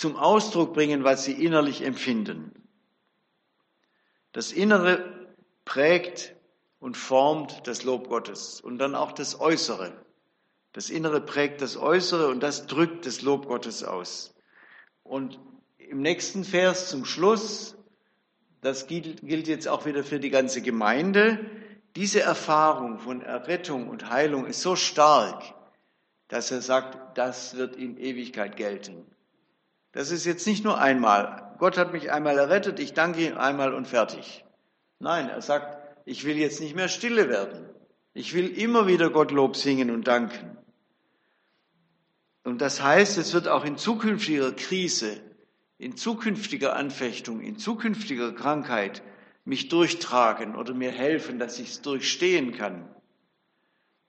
zum 0.00 0.16
Ausdruck 0.16 0.72
bringen, 0.72 1.04
was 1.04 1.26
sie 1.26 1.44
innerlich 1.44 1.84
empfinden. 1.84 2.66
Das 4.32 4.50
Innere 4.50 5.28
prägt 5.66 6.34
und 6.78 6.96
formt 6.96 7.66
das 7.66 7.84
Lob 7.84 8.08
Gottes 8.08 8.62
und 8.62 8.78
dann 8.78 8.94
auch 8.94 9.12
das 9.12 9.38
Äußere. 9.38 9.92
Das 10.72 10.88
Innere 10.88 11.20
prägt 11.20 11.60
das 11.60 11.76
Äußere 11.76 12.28
und 12.28 12.42
das 12.42 12.66
drückt 12.66 13.04
das 13.04 13.20
Lob 13.20 13.46
Gottes 13.46 13.84
aus. 13.84 14.34
Und 15.02 15.38
im 15.76 16.00
nächsten 16.00 16.44
Vers 16.44 16.88
zum 16.88 17.04
Schluss, 17.04 17.76
das 18.62 18.86
gilt, 18.86 19.22
jetzt 19.22 19.68
auch 19.68 19.84
wieder 19.84 20.02
für 20.02 20.18
die 20.18 20.30
ganze 20.30 20.62
Gemeinde, 20.62 21.44
diese 21.94 22.22
Erfahrung 22.22 23.00
von 23.00 23.20
Errettung 23.20 23.90
und 23.90 24.08
Heilung 24.08 24.46
ist 24.46 24.62
so 24.62 24.76
stark, 24.76 25.42
dass 26.28 26.50
er 26.50 26.62
sagt, 26.62 27.18
das 27.18 27.58
wird 27.58 27.76
in 27.76 27.98
Ewigkeit 27.98 28.56
gelten. 28.56 29.04
Das 29.92 30.10
ist 30.10 30.24
jetzt 30.24 30.46
nicht 30.46 30.64
nur 30.64 30.78
einmal. 30.78 31.54
Gott 31.58 31.76
hat 31.76 31.92
mich 31.92 32.12
einmal 32.12 32.38
errettet, 32.38 32.78
ich 32.78 32.94
danke 32.94 33.26
ihm 33.26 33.36
einmal 33.36 33.74
und 33.74 33.86
fertig. 33.86 34.44
Nein, 34.98 35.28
er 35.28 35.42
sagt, 35.42 35.78
ich 36.04 36.24
will 36.24 36.36
jetzt 36.36 36.60
nicht 36.60 36.76
mehr 36.76 36.88
stille 36.88 37.28
werden. 37.28 37.68
Ich 38.14 38.34
will 38.34 38.48
immer 38.48 38.86
wieder 38.86 39.10
Gott 39.10 39.30
Lob 39.30 39.56
singen 39.56 39.90
und 39.90 40.06
danken. 40.06 40.56
Und 42.44 42.60
das 42.60 42.82
heißt, 42.82 43.18
es 43.18 43.34
wird 43.34 43.48
auch 43.48 43.64
in 43.64 43.76
zukünftiger 43.76 44.52
Krise, 44.52 45.20
in 45.78 45.96
zukünftiger 45.96 46.76
Anfechtung, 46.76 47.40
in 47.40 47.58
zukünftiger 47.58 48.32
Krankheit 48.32 49.02
mich 49.44 49.68
durchtragen 49.68 50.56
oder 50.56 50.74
mir 50.74 50.90
helfen, 50.90 51.38
dass 51.38 51.58
ich 51.58 51.68
es 51.68 51.82
durchstehen 51.82 52.52
kann. 52.52 52.88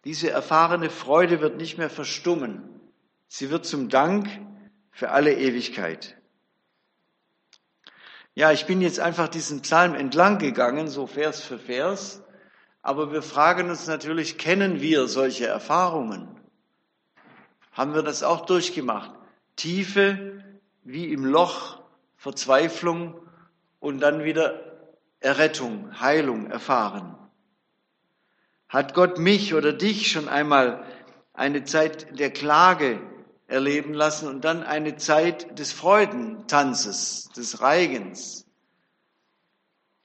Diese 0.05 0.29
erfahrene 0.29 0.89
Freude 0.89 1.41
wird 1.41 1.57
nicht 1.57 1.77
mehr 1.77 1.89
verstummen. 1.89 2.63
Sie 3.27 3.49
wird 3.49 3.65
zum 3.65 3.89
Dank 3.89 4.27
für 4.91 5.11
alle 5.11 5.33
Ewigkeit. 5.33 6.17
Ja, 8.33 8.51
ich 8.51 8.65
bin 8.65 8.81
jetzt 8.81 8.99
einfach 8.99 9.27
diesen 9.27 9.61
Psalm 9.61 9.95
entlang 9.95 10.37
gegangen, 10.37 10.87
so 10.87 11.07
Vers 11.07 11.41
für 11.41 11.59
Vers, 11.59 12.21
aber 12.81 13.11
wir 13.11 13.21
fragen 13.21 13.69
uns 13.69 13.87
natürlich, 13.87 14.37
kennen 14.37 14.81
wir 14.81 15.07
solche 15.07 15.47
Erfahrungen? 15.47 16.41
haben 17.71 17.93
wir 17.93 18.03
das 18.03 18.23
auch 18.23 18.45
durchgemacht. 18.45 19.11
Tiefe 19.55 20.43
wie 20.83 21.11
im 21.11 21.25
Loch, 21.25 21.81
Verzweiflung 22.17 23.15
und 23.79 23.99
dann 23.99 24.23
wieder 24.23 24.89
Errettung, 25.19 25.99
Heilung 25.99 26.49
erfahren. 26.49 27.15
Hat 28.67 28.93
Gott 28.93 29.19
mich 29.19 29.53
oder 29.53 29.73
dich 29.73 30.11
schon 30.11 30.27
einmal 30.27 30.83
eine 31.33 31.63
Zeit 31.63 32.19
der 32.19 32.31
Klage 32.31 32.99
erleben 33.51 33.93
lassen 33.93 34.27
und 34.27 34.45
dann 34.45 34.63
eine 34.63 34.95
Zeit 34.95 35.59
des 35.59 35.73
Freudentanzes, 35.73 37.29
des 37.35 37.61
Reigens 37.61 38.45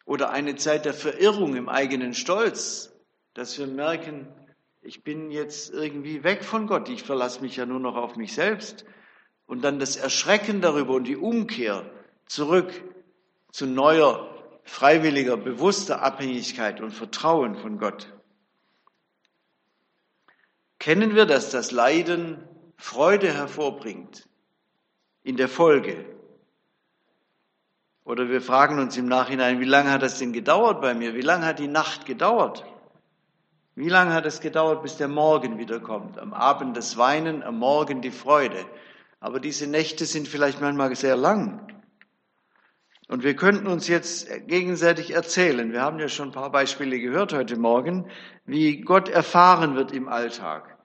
oder 0.04 0.30
eine 0.30 0.56
Zeit 0.56 0.84
der 0.84 0.94
Verirrung 0.94 1.54
im 1.54 1.68
eigenen 1.68 2.12
Stolz, 2.12 2.92
dass 3.34 3.58
wir 3.58 3.66
merken, 3.66 4.28
ich 4.82 5.04
bin 5.04 5.30
jetzt 5.30 5.70
irgendwie 5.72 6.24
weg 6.24 6.44
von 6.44 6.66
Gott, 6.66 6.88
ich 6.88 7.02
verlasse 7.02 7.40
mich 7.40 7.56
ja 7.56 7.66
nur 7.66 7.80
noch 7.80 7.96
auf 7.96 8.16
mich 8.16 8.34
selbst. 8.34 8.84
Und 9.46 9.62
dann 9.62 9.78
das 9.78 9.96
Erschrecken 9.96 10.60
darüber 10.60 10.94
und 10.94 11.04
die 11.04 11.16
Umkehr 11.16 11.88
zurück 12.26 12.72
zu 13.52 13.66
neuer, 13.66 14.28
freiwilliger, 14.64 15.36
bewusster 15.36 16.02
Abhängigkeit 16.02 16.80
und 16.80 16.90
Vertrauen 16.90 17.56
von 17.56 17.78
Gott. 17.78 18.12
Kennen 20.80 21.14
wir, 21.14 21.26
dass 21.26 21.50
das 21.50 21.70
Leiden 21.70 22.48
Freude 22.76 23.32
hervorbringt 23.32 24.28
in 25.22 25.36
der 25.36 25.48
Folge? 25.48 26.04
Oder 28.04 28.28
wir 28.28 28.40
fragen 28.40 28.78
uns 28.78 28.96
im 28.96 29.06
Nachhinein, 29.06 29.58
wie 29.60 29.64
lange 29.64 29.90
hat 29.90 30.02
das 30.02 30.18
denn 30.18 30.32
gedauert 30.32 30.80
bei 30.80 30.94
mir? 30.94 31.14
Wie 31.14 31.22
lange 31.22 31.44
hat 31.44 31.58
die 31.58 31.66
Nacht 31.66 32.06
gedauert? 32.06 32.64
Wie 33.74 33.88
lange 33.88 34.14
hat 34.14 34.24
es 34.24 34.40
gedauert, 34.40 34.82
bis 34.82 34.96
der 34.96 35.08
Morgen 35.08 35.58
wiederkommt? 35.58 36.18
Am 36.18 36.32
Abend 36.32 36.76
das 36.76 36.96
Weinen, 36.96 37.42
am 37.42 37.58
Morgen 37.58 38.00
die 38.00 38.12
Freude. 38.12 38.64
Aber 39.20 39.40
diese 39.40 39.66
Nächte 39.66 40.06
sind 40.06 40.28
vielleicht 40.28 40.60
manchmal 40.60 40.94
sehr 40.94 41.16
lang. 41.16 41.66
Und 43.08 43.22
wir 43.22 43.36
könnten 43.36 43.66
uns 43.66 43.86
jetzt 43.86 44.28
gegenseitig 44.48 45.12
erzählen, 45.12 45.72
wir 45.72 45.82
haben 45.82 45.98
ja 45.98 46.08
schon 46.08 46.28
ein 46.28 46.32
paar 46.32 46.50
Beispiele 46.50 46.98
gehört 46.98 47.32
heute 47.32 47.56
Morgen, 47.56 48.10
wie 48.44 48.80
Gott 48.80 49.08
erfahren 49.08 49.76
wird 49.76 49.92
im 49.92 50.08
Alltag. 50.08 50.75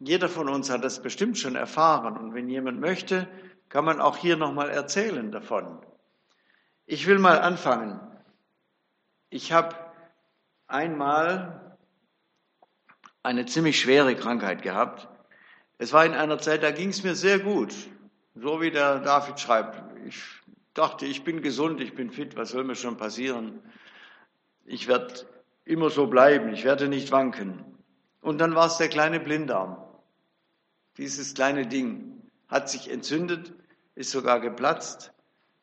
Jeder 0.00 0.28
von 0.28 0.48
uns 0.48 0.70
hat 0.70 0.84
das 0.84 1.02
bestimmt 1.02 1.38
schon 1.38 1.56
erfahren. 1.56 2.16
Und 2.16 2.34
wenn 2.34 2.48
jemand 2.48 2.80
möchte, 2.80 3.28
kann 3.68 3.84
man 3.84 4.00
auch 4.00 4.16
hier 4.16 4.36
nochmal 4.36 4.70
erzählen 4.70 5.30
davon. 5.32 5.80
Ich 6.86 7.06
will 7.06 7.18
mal 7.18 7.40
anfangen. 7.40 8.00
Ich 9.30 9.52
habe 9.52 9.76
einmal 10.66 11.76
eine 13.22 13.46
ziemlich 13.46 13.80
schwere 13.80 14.14
Krankheit 14.14 14.62
gehabt. 14.62 15.08
Es 15.76 15.92
war 15.92 16.06
in 16.06 16.14
einer 16.14 16.38
Zeit, 16.38 16.62
da 16.62 16.70
ging 16.70 16.88
es 16.90 17.02
mir 17.02 17.14
sehr 17.14 17.38
gut. 17.38 17.74
So 18.34 18.60
wie 18.60 18.70
der 18.70 19.00
David 19.00 19.38
schreibt. 19.40 19.82
Ich 20.06 20.22
dachte, 20.74 21.06
ich 21.06 21.24
bin 21.24 21.42
gesund, 21.42 21.80
ich 21.80 21.94
bin 21.94 22.10
fit, 22.10 22.36
was 22.36 22.50
soll 22.50 22.64
mir 22.64 22.76
schon 22.76 22.96
passieren? 22.96 23.60
Ich 24.64 24.86
werde 24.86 25.26
immer 25.64 25.90
so 25.90 26.06
bleiben, 26.06 26.52
ich 26.52 26.64
werde 26.64 26.88
nicht 26.88 27.10
wanken. 27.10 27.64
Und 28.20 28.38
dann 28.38 28.54
war 28.54 28.66
es 28.66 28.76
der 28.76 28.88
kleine 28.88 29.20
Blinddarm. 29.20 29.87
Dieses 30.98 31.34
kleine 31.34 31.64
Ding 31.64 32.22
hat 32.48 32.68
sich 32.68 32.90
entzündet, 32.90 33.54
ist 33.94 34.10
sogar 34.10 34.40
geplatzt. 34.40 35.12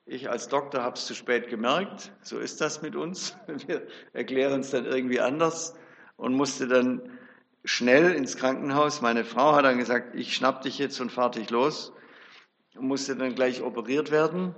Ich 0.05 0.29
als 0.29 0.47
Doktor 0.47 0.81
habe 0.81 0.95
es 0.95 1.05
zu 1.05 1.13
spät 1.13 1.49
gemerkt. 1.49 2.13
So 2.21 2.39
ist 2.39 2.61
das 2.61 2.81
mit 2.81 2.95
uns. 2.95 3.35
Wir 3.67 3.85
erklären 4.13 4.61
es 4.61 4.71
dann 4.71 4.85
irgendwie 4.85 5.19
anders 5.19 5.75
und 6.15 6.33
musste 6.33 6.69
dann 6.69 7.01
schnell 7.65 8.13
ins 8.13 8.37
Krankenhaus. 8.37 9.01
Meine 9.01 9.25
Frau 9.25 9.53
hat 9.55 9.65
dann 9.65 9.77
gesagt, 9.77 10.15
ich 10.15 10.33
schnapp 10.33 10.61
dich 10.61 10.79
jetzt 10.79 11.01
und 11.01 11.11
fahr 11.11 11.31
dich 11.31 11.49
los. 11.49 11.91
Und 12.75 12.87
musste 12.87 13.17
dann 13.17 13.35
gleich 13.35 13.61
operiert 13.61 14.11
werden. 14.11 14.55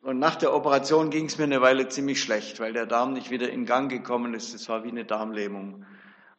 Und 0.00 0.18
nach 0.18 0.36
der 0.36 0.54
Operation 0.54 1.10
ging 1.10 1.26
es 1.26 1.36
mir 1.36 1.44
eine 1.44 1.60
Weile 1.60 1.88
ziemlich 1.88 2.22
schlecht, 2.22 2.58
weil 2.58 2.72
der 2.72 2.86
Darm 2.86 3.12
nicht 3.12 3.30
wieder 3.30 3.50
in 3.50 3.66
Gang 3.66 3.90
gekommen 3.90 4.32
ist. 4.32 4.54
Es 4.54 4.66
war 4.70 4.82
wie 4.82 4.90
eine 4.90 5.04
Darmlähmung. 5.04 5.84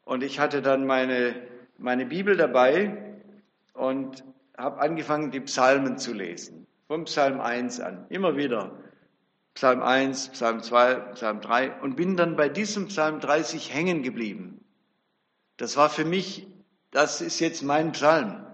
Und 0.04 0.24
ich 0.24 0.40
hatte 0.40 0.64
dann 0.64 0.88
meine, 0.88 1.36
meine 1.78 2.08
Bibel 2.08 2.36
dabei 2.36 3.11
und 3.82 4.24
habe 4.56 4.80
angefangen, 4.80 5.32
die 5.32 5.40
Psalmen 5.40 5.98
zu 5.98 6.14
lesen. 6.14 6.68
Vom 6.88 7.06
Psalm 7.06 7.42
1 7.42 7.80
an, 7.80 8.06
immer 8.10 8.38
wieder. 8.38 8.78
Psalm 9.56 9.82
1, 9.82 10.30
Psalm 10.30 10.62
2, 10.62 10.96
Psalm 11.16 11.42
3 11.42 11.82
und 11.82 11.96
bin 11.96 12.16
dann 12.16 12.36
bei 12.36 12.48
diesem 12.48 12.90
Psalm 12.90 13.20
30 13.20 13.74
hängen 13.74 14.04
geblieben. 14.04 14.64
Das 15.58 15.78
war 15.78 15.90
für 15.90 16.06
mich, 16.06 16.48
das 16.92 17.22
ist 17.22 17.40
jetzt 17.40 17.64
mein 17.64 17.92
Psalm. 17.94 18.46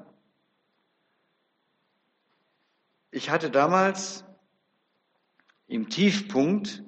Ich 3.11 3.29
hatte 3.29 3.51
damals 3.51 4.23
im 5.67 5.89
Tiefpunkt 5.89 6.83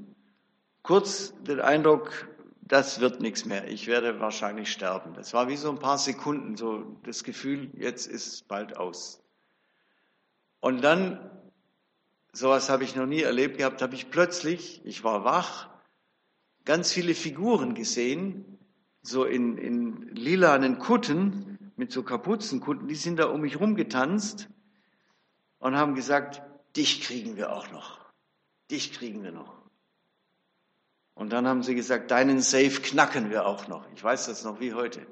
kurz 0.81 1.33
den 1.43 1.59
Eindruck, 1.59 2.28
das 2.69 3.01
wird 3.01 3.19
nichts 3.19 3.43
mehr. 3.43 3.67
Ich 3.67 3.87
werde 3.87 4.21
wahrscheinlich 4.21 4.71
sterben. 4.71 5.13
Das 5.13 5.33
war 5.33 5.49
wie 5.49 5.57
so 5.57 5.69
ein 5.69 5.79
paar 5.79 5.97
Sekunden, 5.97 6.55
so 6.55 6.97
das 7.03 7.25
Gefühl, 7.25 7.69
jetzt 7.73 8.07
ist 8.07 8.27
es 8.27 8.41
bald 8.41 8.77
aus. 8.77 9.21
Und 10.61 10.81
dann, 10.81 11.29
sowas 12.31 12.69
habe 12.69 12.85
ich 12.85 12.95
noch 12.95 13.05
nie 13.05 13.21
erlebt 13.21 13.57
gehabt, 13.57 13.81
habe 13.81 13.95
ich 13.95 14.09
plötzlich, 14.09 14.81
ich 14.85 15.03
war 15.03 15.25
wach, 15.25 15.69
ganz 16.63 16.93
viele 16.93 17.13
Figuren 17.13 17.73
gesehen, 17.73 18.57
so 19.01 19.25
in, 19.25 19.57
in 19.57 20.07
lilanen 20.15 20.79
Kutten, 20.79 21.57
mit 21.75 21.91
so 21.91 22.03
Kapuzenkutten, 22.03 22.87
die 22.87 22.95
sind 22.95 23.17
da 23.19 23.27
um 23.27 23.41
mich 23.41 23.59
rumgetanzt 23.59 24.49
und 25.59 25.75
haben 25.77 25.95
gesagt, 25.95 26.41
dich 26.75 27.01
kriegen 27.01 27.35
wir 27.37 27.53
auch 27.53 27.71
noch 27.71 27.99
dich 28.71 28.93
kriegen 28.93 29.23
wir 29.23 29.31
noch. 29.31 29.57
Und 31.19 31.33
dann 31.33 31.47
haben 31.49 31.63
sie 31.63 31.75
gesagt, 31.75 32.11
deinen 32.11 32.39
Safe 32.39 32.79
knacken 32.81 33.29
wir 33.29 33.45
auch 33.45 33.67
noch. 33.67 33.85
Ich 33.93 34.01
weiß 34.01 34.27
das 34.27 34.45
noch 34.45 34.61
wie 34.61 34.73
heute. 34.73 35.05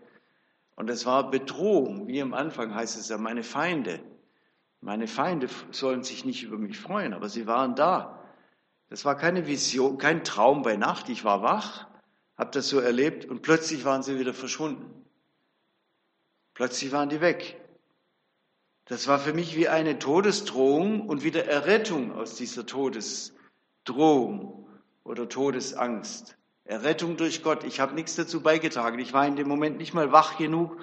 Und 0.78 0.89
es 0.89 1.06
war 1.06 1.30
Bedrohung, 1.30 2.08
wie 2.08 2.22
am 2.22 2.34
Anfang 2.34 2.74
heißt 2.74 2.98
es 2.98 3.10
ja, 3.10 3.17
meine 3.17 3.43
Feinde. 3.43 4.00
Meine 4.80 5.10
Feinde 5.10 5.50
sollen 5.72 6.04
sich 6.04 6.24
nicht 6.24 6.43
über 6.43 6.58
mich 6.58 6.80
freuen, 6.80 7.13
aber 7.13 7.28
sie 7.28 7.46
waren 7.46 7.76
da. 7.76 8.24
Das 8.89 9.04
war 9.04 9.17
keine 9.17 9.48
Vision, 9.48 9.98
kein 9.98 10.24
Traum 10.24 10.62
bei 10.62 10.78
Nacht. 10.78 11.10
Ich 11.10 11.26
war 11.26 11.41
wach, 11.41 11.88
habe 12.38 12.52
das 12.52 12.70
so 12.70 12.80
erlebt 12.80 13.26
und 13.26 13.41
plötzlich 13.41 13.84
waren 13.84 14.02
sie 14.02 14.17
wieder 14.17 14.34
verschwunden. 14.34 15.06
Plötzlich 16.54 16.93
waren 16.93 17.10
die 17.10 17.20
weg. 17.20 17.60
Das 18.86 19.10
war 19.10 19.20
für 19.20 19.34
mich 19.34 19.58
wie 19.58 19.67
eine 19.67 20.00
Todesdrohung 20.00 21.06
und 21.06 21.26
wieder 21.26 21.48
Errettung 21.48 22.13
aus 22.13 22.36
dieser 22.36 22.65
Todesdrohung. 22.65 24.66
Oder 25.08 25.30
Todesangst. 25.30 26.38
Errettung 26.65 27.15
durch 27.15 27.41
Gott. 27.41 27.63
Ich 27.63 27.80
habe 27.80 27.96
nichts 27.96 28.15
dazu 28.15 28.41
beigetragen. 28.41 29.00
Ich 29.00 29.13
war 29.13 29.26
in 29.26 29.38
dem 29.38 29.48
Moment 29.48 29.78
nicht 29.78 29.93
mal 29.93 30.12
wach 30.12 30.38
genug, 30.38 30.78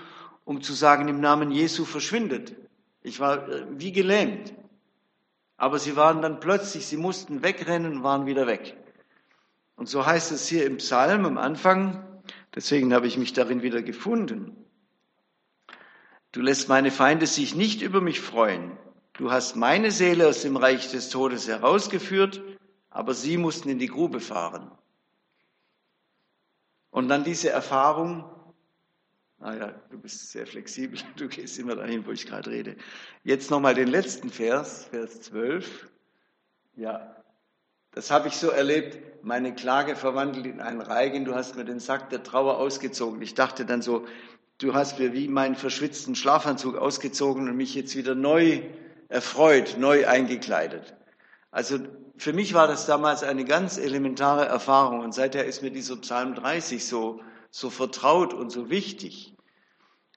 um 0.47 0.63
zu 0.63 0.73
sagen, 0.73 1.09
im 1.09 1.21
Namen 1.21 1.51
Jesu 1.51 1.85
verschwindet. 1.85 2.57
Ich 3.03 3.21
war 3.21 3.47
äh, 3.49 3.67
wie 3.69 3.93
gelähmt. 3.93 4.55
Aber 5.59 5.79
sie 5.79 5.95
waren 5.95 6.23
dann 6.23 6.41
plötzlich, 6.41 6.87
sie 6.87 6.97
mussten 6.97 7.43
wegrennen 7.43 7.97
und 7.97 8.03
waren 8.03 8.25
wieder 8.25 8.47
weg. 8.47 8.77
Und 9.77 9.91
so 9.91 10.07
heißt 10.07 10.33
es 10.33 10.49
hier 10.49 10.65
im 10.65 10.79
Psalm 10.79 11.27
am 11.27 11.37
Anfang, 11.37 12.03
deswegen 12.55 12.95
habe 12.95 13.07
ich 13.07 13.19
mich 13.19 13.35
darin 13.35 13.63
wieder 13.63 13.83
gefunden. 13.83 14.57
Du 16.33 16.41
lässt 16.41 16.71
meine 16.71 16.91
Feinde 16.91 17.27
sich 17.27 17.55
nicht 17.55 17.83
über 17.83 18.01
mich 18.01 18.21
freuen. 18.21 18.73
Du 19.13 19.31
hast 19.31 19.55
meine 19.55 19.91
Seele 19.91 20.27
aus 20.27 20.41
dem 20.41 20.57
Reich 20.57 20.91
des 20.91 21.11
Todes 21.11 21.47
herausgeführt 21.47 22.41
aber 22.95 23.13
sie 23.13 23.37
mussten 23.37 23.69
in 23.69 23.79
die 23.81 23.89
Grube 23.89 24.21
fahren. 24.21 24.71
Und 26.91 27.09
dann 27.09 27.25
diese 27.25 27.51
Erfahrung, 27.51 28.25
ah 29.41 29.73
du 29.91 29.99
bist 29.99 30.31
sehr 30.31 30.47
flexibel, 30.47 31.01
du 31.17 31.29
gehst 31.29 31.59
immer 31.59 31.75
dahin, 31.75 32.07
wo 32.07 32.13
ich 32.13 32.25
gerade 32.25 32.51
rede. 32.51 32.77
Jetzt 33.25 33.51
nochmal 33.51 33.75
den 33.75 33.89
letzten 33.89 34.31
Vers, 34.31 34.85
Vers 34.85 35.23
12. 35.23 35.91
Ja, 36.77 37.17
das 37.91 38.13
habe 38.13 38.29
ich 38.29 38.37
so 38.37 38.49
erlebt, 38.49 39.25
meine 39.25 39.55
Klage 39.55 39.97
verwandelt 39.97 40.47
in 40.47 40.61
einen 40.61 40.81
Reigen, 40.81 41.25
du 41.25 41.35
hast 41.35 41.57
mir 41.57 41.65
den 41.65 41.81
Sack 41.81 42.11
der 42.11 42.23
Trauer 42.23 42.59
ausgezogen. 42.59 43.21
Ich 43.23 43.35
dachte 43.35 43.67
dann 43.67 43.83
so, 43.83 44.07
du 44.59 44.73
hast 44.75 45.01
mir 45.01 45.13
wie 45.13 45.27
meinen 45.27 45.57
verschwitzten 45.57 46.15
Schlafanzug 46.15 46.77
ausgezogen 46.77 47.49
und 47.49 47.57
mich 47.57 47.75
jetzt 47.75 47.97
wieder 47.97 48.15
neu 48.15 48.63
erfreut, 49.09 49.79
neu 49.79 50.07
eingekleidet. 50.07 50.95
Also 51.55 51.79
für 52.17 52.33
mich 52.33 52.53
war 52.53 52.67
das 52.67 52.85
damals 52.85 53.23
eine 53.23 53.45
ganz 53.45 53.79
elementare 53.79 54.45
Erfahrung 54.45 54.99
und 54.99 55.14
seither 55.14 55.45
ist 55.45 55.62
mir 55.62 55.71
dieser 55.71 55.95
Psalm 55.99 56.35
30 56.35 56.85
so, 56.85 57.21
so 57.49 57.71
vertraut 57.71 58.35
und 58.35 58.51
so 58.51 58.71
wichtig, 58.71 59.37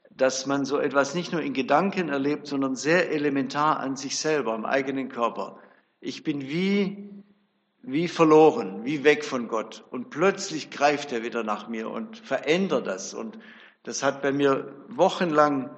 dass 0.09 0.47
man 0.47 0.65
so 0.65 0.79
etwas 0.79 1.13
nicht 1.13 1.31
nur 1.31 1.43
in 1.43 1.53
Gedanken 1.53 2.09
erlebt, 2.09 2.47
sondern 2.47 2.75
sehr 2.75 3.11
elementar 3.11 3.79
an 3.79 3.97
sich 3.97 4.17
selber, 4.17 4.55
im 4.55 4.65
eigenen 4.65 5.09
Körper. 5.09 5.59
Ich 5.99 6.23
bin 6.23 6.41
wie, 6.41 7.07
wie 7.83 8.07
verloren, 8.07 8.83
wie 8.83 9.03
weg 9.03 9.23
von 9.23 9.47
Gott 9.47 9.85
und 9.91 10.09
plötzlich 10.09 10.71
greift 10.71 11.11
er 11.11 11.21
wieder 11.21 11.43
nach 11.43 11.67
mir 11.67 11.91
und 11.91 12.17
verändert 12.17 12.87
das 12.87 13.13
und 13.13 13.37
das 13.83 14.01
hat 14.01 14.23
bei 14.23 14.31
mir 14.31 14.73
wochenlang 14.87 15.69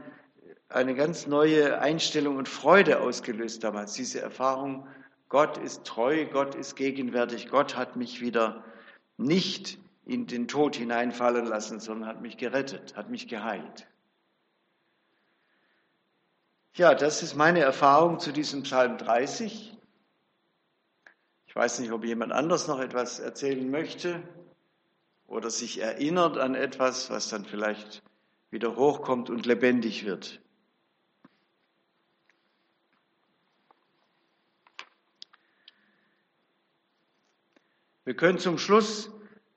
eine 0.69 0.95
ganz 0.95 1.27
neue 1.27 1.81
Einstellung 1.81 2.37
und 2.37 2.47
Freude 2.47 3.01
ausgelöst 3.01 3.65
damals, 3.65 3.91
diese 3.91 4.21
Erfahrung 4.21 4.87
Gott 5.29 5.57
ist 5.57 5.85
treu, 5.85 6.25
Gott 6.25 6.55
ist 6.55 6.75
gegenwärtig, 6.75 7.49
Gott 7.49 7.77
hat 7.77 7.95
mich 7.95 8.19
wieder 8.19 8.63
nicht 9.17 9.77
in 10.05 10.25
den 10.25 10.47
Tod 10.47 10.75
hineinfallen 10.75 11.45
lassen, 11.45 11.79
sondern 11.79 12.09
hat 12.09 12.21
mich 12.21 12.37
gerettet, 12.37 12.97
hat 12.97 13.11
mich 13.11 13.27
geheilt. 13.27 13.87
Ja, 16.73 16.95
das 16.95 17.21
ist 17.21 17.35
meine 17.35 17.59
Erfahrung 17.59 18.19
zu 18.19 18.31
diesem 18.31 18.63
Psalm 18.63 18.97
30. 18.97 19.77
Ich 21.45 21.55
weiß 21.55 21.79
nicht, 21.79 21.91
ob 21.91 22.05
jemand 22.05 22.31
anders 22.31 22.67
noch 22.67 22.79
etwas 22.79 23.19
erzählen 23.19 23.69
möchte 23.69 24.23
oder 25.27 25.51
sich 25.51 25.79
erinnert 25.79 26.37
an 26.37 26.55
etwas, 26.55 27.11
was 27.11 27.29
dann 27.29 27.45
vielleicht 27.45 28.01
wieder 28.49 28.75
hochkommt 28.75 29.29
und 29.29 29.45
lebendig 29.45 30.05
wird. 30.05 30.41
Wir 38.09 38.15
können 38.15 38.39
zum 38.39 38.57
Schluss 38.57 39.11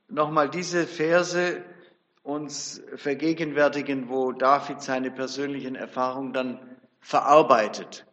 nochmal 0.08 0.50
diese 0.50 0.86
Verse 0.86 1.64
uns 2.22 2.82
vergegenwärtigen, 2.96 4.10
wo 4.10 4.32
David 4.32 4.82
seine 4.82 5.10
persönlichen 5.10 5.74
Erfahrungen 5.74 6.34
dann 6.34 6.76
verarbeitet 7.00 8.04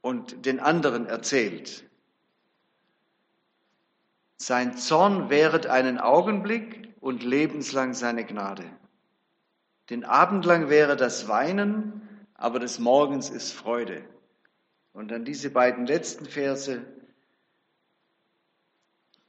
und 0.00 0.46
den 0.46 0.60
anderen 0.60 1.04
erzählt. 1.04 1.86
Sein 4.38 4.78
Zorn 4.78 5.28
währet 5.28 5.66
einen 5.66 5.98
Augenblick 5.98 6.94
und 7.00 7.22
lebenslang 7.22 7.92
seine 7.92 8.24
Gnade. 8.24 8.64
Den 9.90 10.06
Abend 10.06 10.46
lang 10.46 10.70
wäre 10.70 10.96
das 10.96 11.28
Weinen, 11.28 12.26
aber 12.32 12.60
des 12.60 12.78
Morgens 12.78 13.28
ist 13.28 13.52
Freude. 13.52 14.02
Und 14.94 15.10
dann 15.10 15.26
diese 15.26 15.50
beiden 15.50 15.84
letzten 15.84 16.24
Verse. 16.24 16.82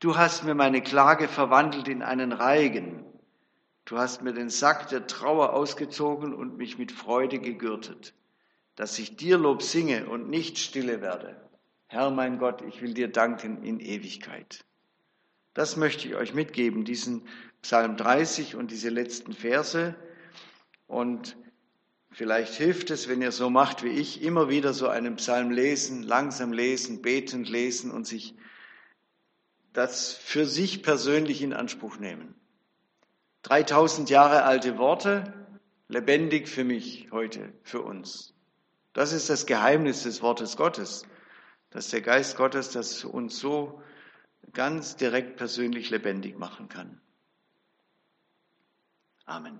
Du 0.03 0.17
hast 0.17 0.43
mir 0.43 0.53
meine 0.53 0.81
Klage 0.81 1.29
verwandelt 1.29 1.87
in 1.87 2.01
einen 2.01 2.33
Reigen. 2.33 3.05
Du 3.85 3.97
hast 3.97 4.21
mir 4.21 4.33
den 4.33 4.49
Sack 4.49 4.89
der 4.89 5.07
Trauer 5.07 5.53
ausgezogen 5.53 6.33
und 6.33 6.57
mich 6.57 6.77
mit 6.77 6.91
Freude 6.91 7.39
gegürtet, 7.39 8.13
dass 8.75 8.99
ich 8.99 9.15
dir 9.15 9.37
Lob 9.37 9.61
singe 9.61 10.07
und 10.07 10.29
nicht 10.29 10.57
stille 10.57 11.01
werde. 11.01 11.39
Herr 11.87 12.11
mein 12.11 12.37
Gott, 12.37 12.61
ich 12.63 12.81
will 12.81 12.93
dir 12.93 13.07
danken 13.07 13.63
in 13.63 13.79
Ewigkeit. 13.79 14.65
Das 15.53 15.77
möchte 15.77 16.05
ich 16.05 16.15
euch 16.15 16.33
mitgeben, 16.33 16.83
diesen 16.83 17.25
Psalm 17.61 17.95
30 17.95 18.57
und 18.57 18.71
diese 18.71 18.89
letzten 18.89 19.31
Verse. 19.31 19.95
Und 20.85 21.37
vielleicht 22.11 22.55
hilft 22.55 22.91
es, 22.91 23.07
wenn 23.07 23.21
ihr 23.21 23.31
so 23.31 23.49
macht 23.49 23.83
wie 23.83 23.91
ich, 23.91 24.21
immer 24.21 24.49
wieder 24.49 24.73
so 24.73 24.89
einen 24.89 25.15
Psalm 25.15 25.49
lesen, 25.49 26.03
langsam 26.03 26.51
lesen, 26.51 27.01
betend 27.01 27.47
lesen 27.47 27.89
und 27.89 28.05
sich 28.05 28.35
das 29.73 30.13
für 30.13 30.45
sich 30.45 30.83
persönlich 30.83 31.41
in 31.41 31.53
Anspruch 31.53 31.97
nehmen. 31.97 32.35
3000 33.43 34.09
Jahre 34.09 34.43
alte 34.43 34.77
Worte, 34.77 35.33
lebendig 35.87 36.47
für 36.47 36.63
mich 36.63 37.09
heute, 37.11 37.51
für 37.63 37.81
uns. 37.81 38.33
Das 38.93 39.11
ist 39.11 39.29
das 39.29 39.45
Geheimnis 39.45 40.03
des 40.03 40.21
Wortes 40.21 40.55
Gottes, 40.55 41.05
dass 41.71 41.89
der 41.89 42.01
Geist 42.01 42.37
Gottes 42.37 42.69
das 42.69 43.03
uns 43.03 43.39
so 43.39 43.81
ganz 44.53 44.95
direkt 44.95 45.37
persönlich 45.37 45.89
lebendig 45.89 46.37
machen 46.37 46.69
kann. 46.69 47.01
Amen. 49.25 49.59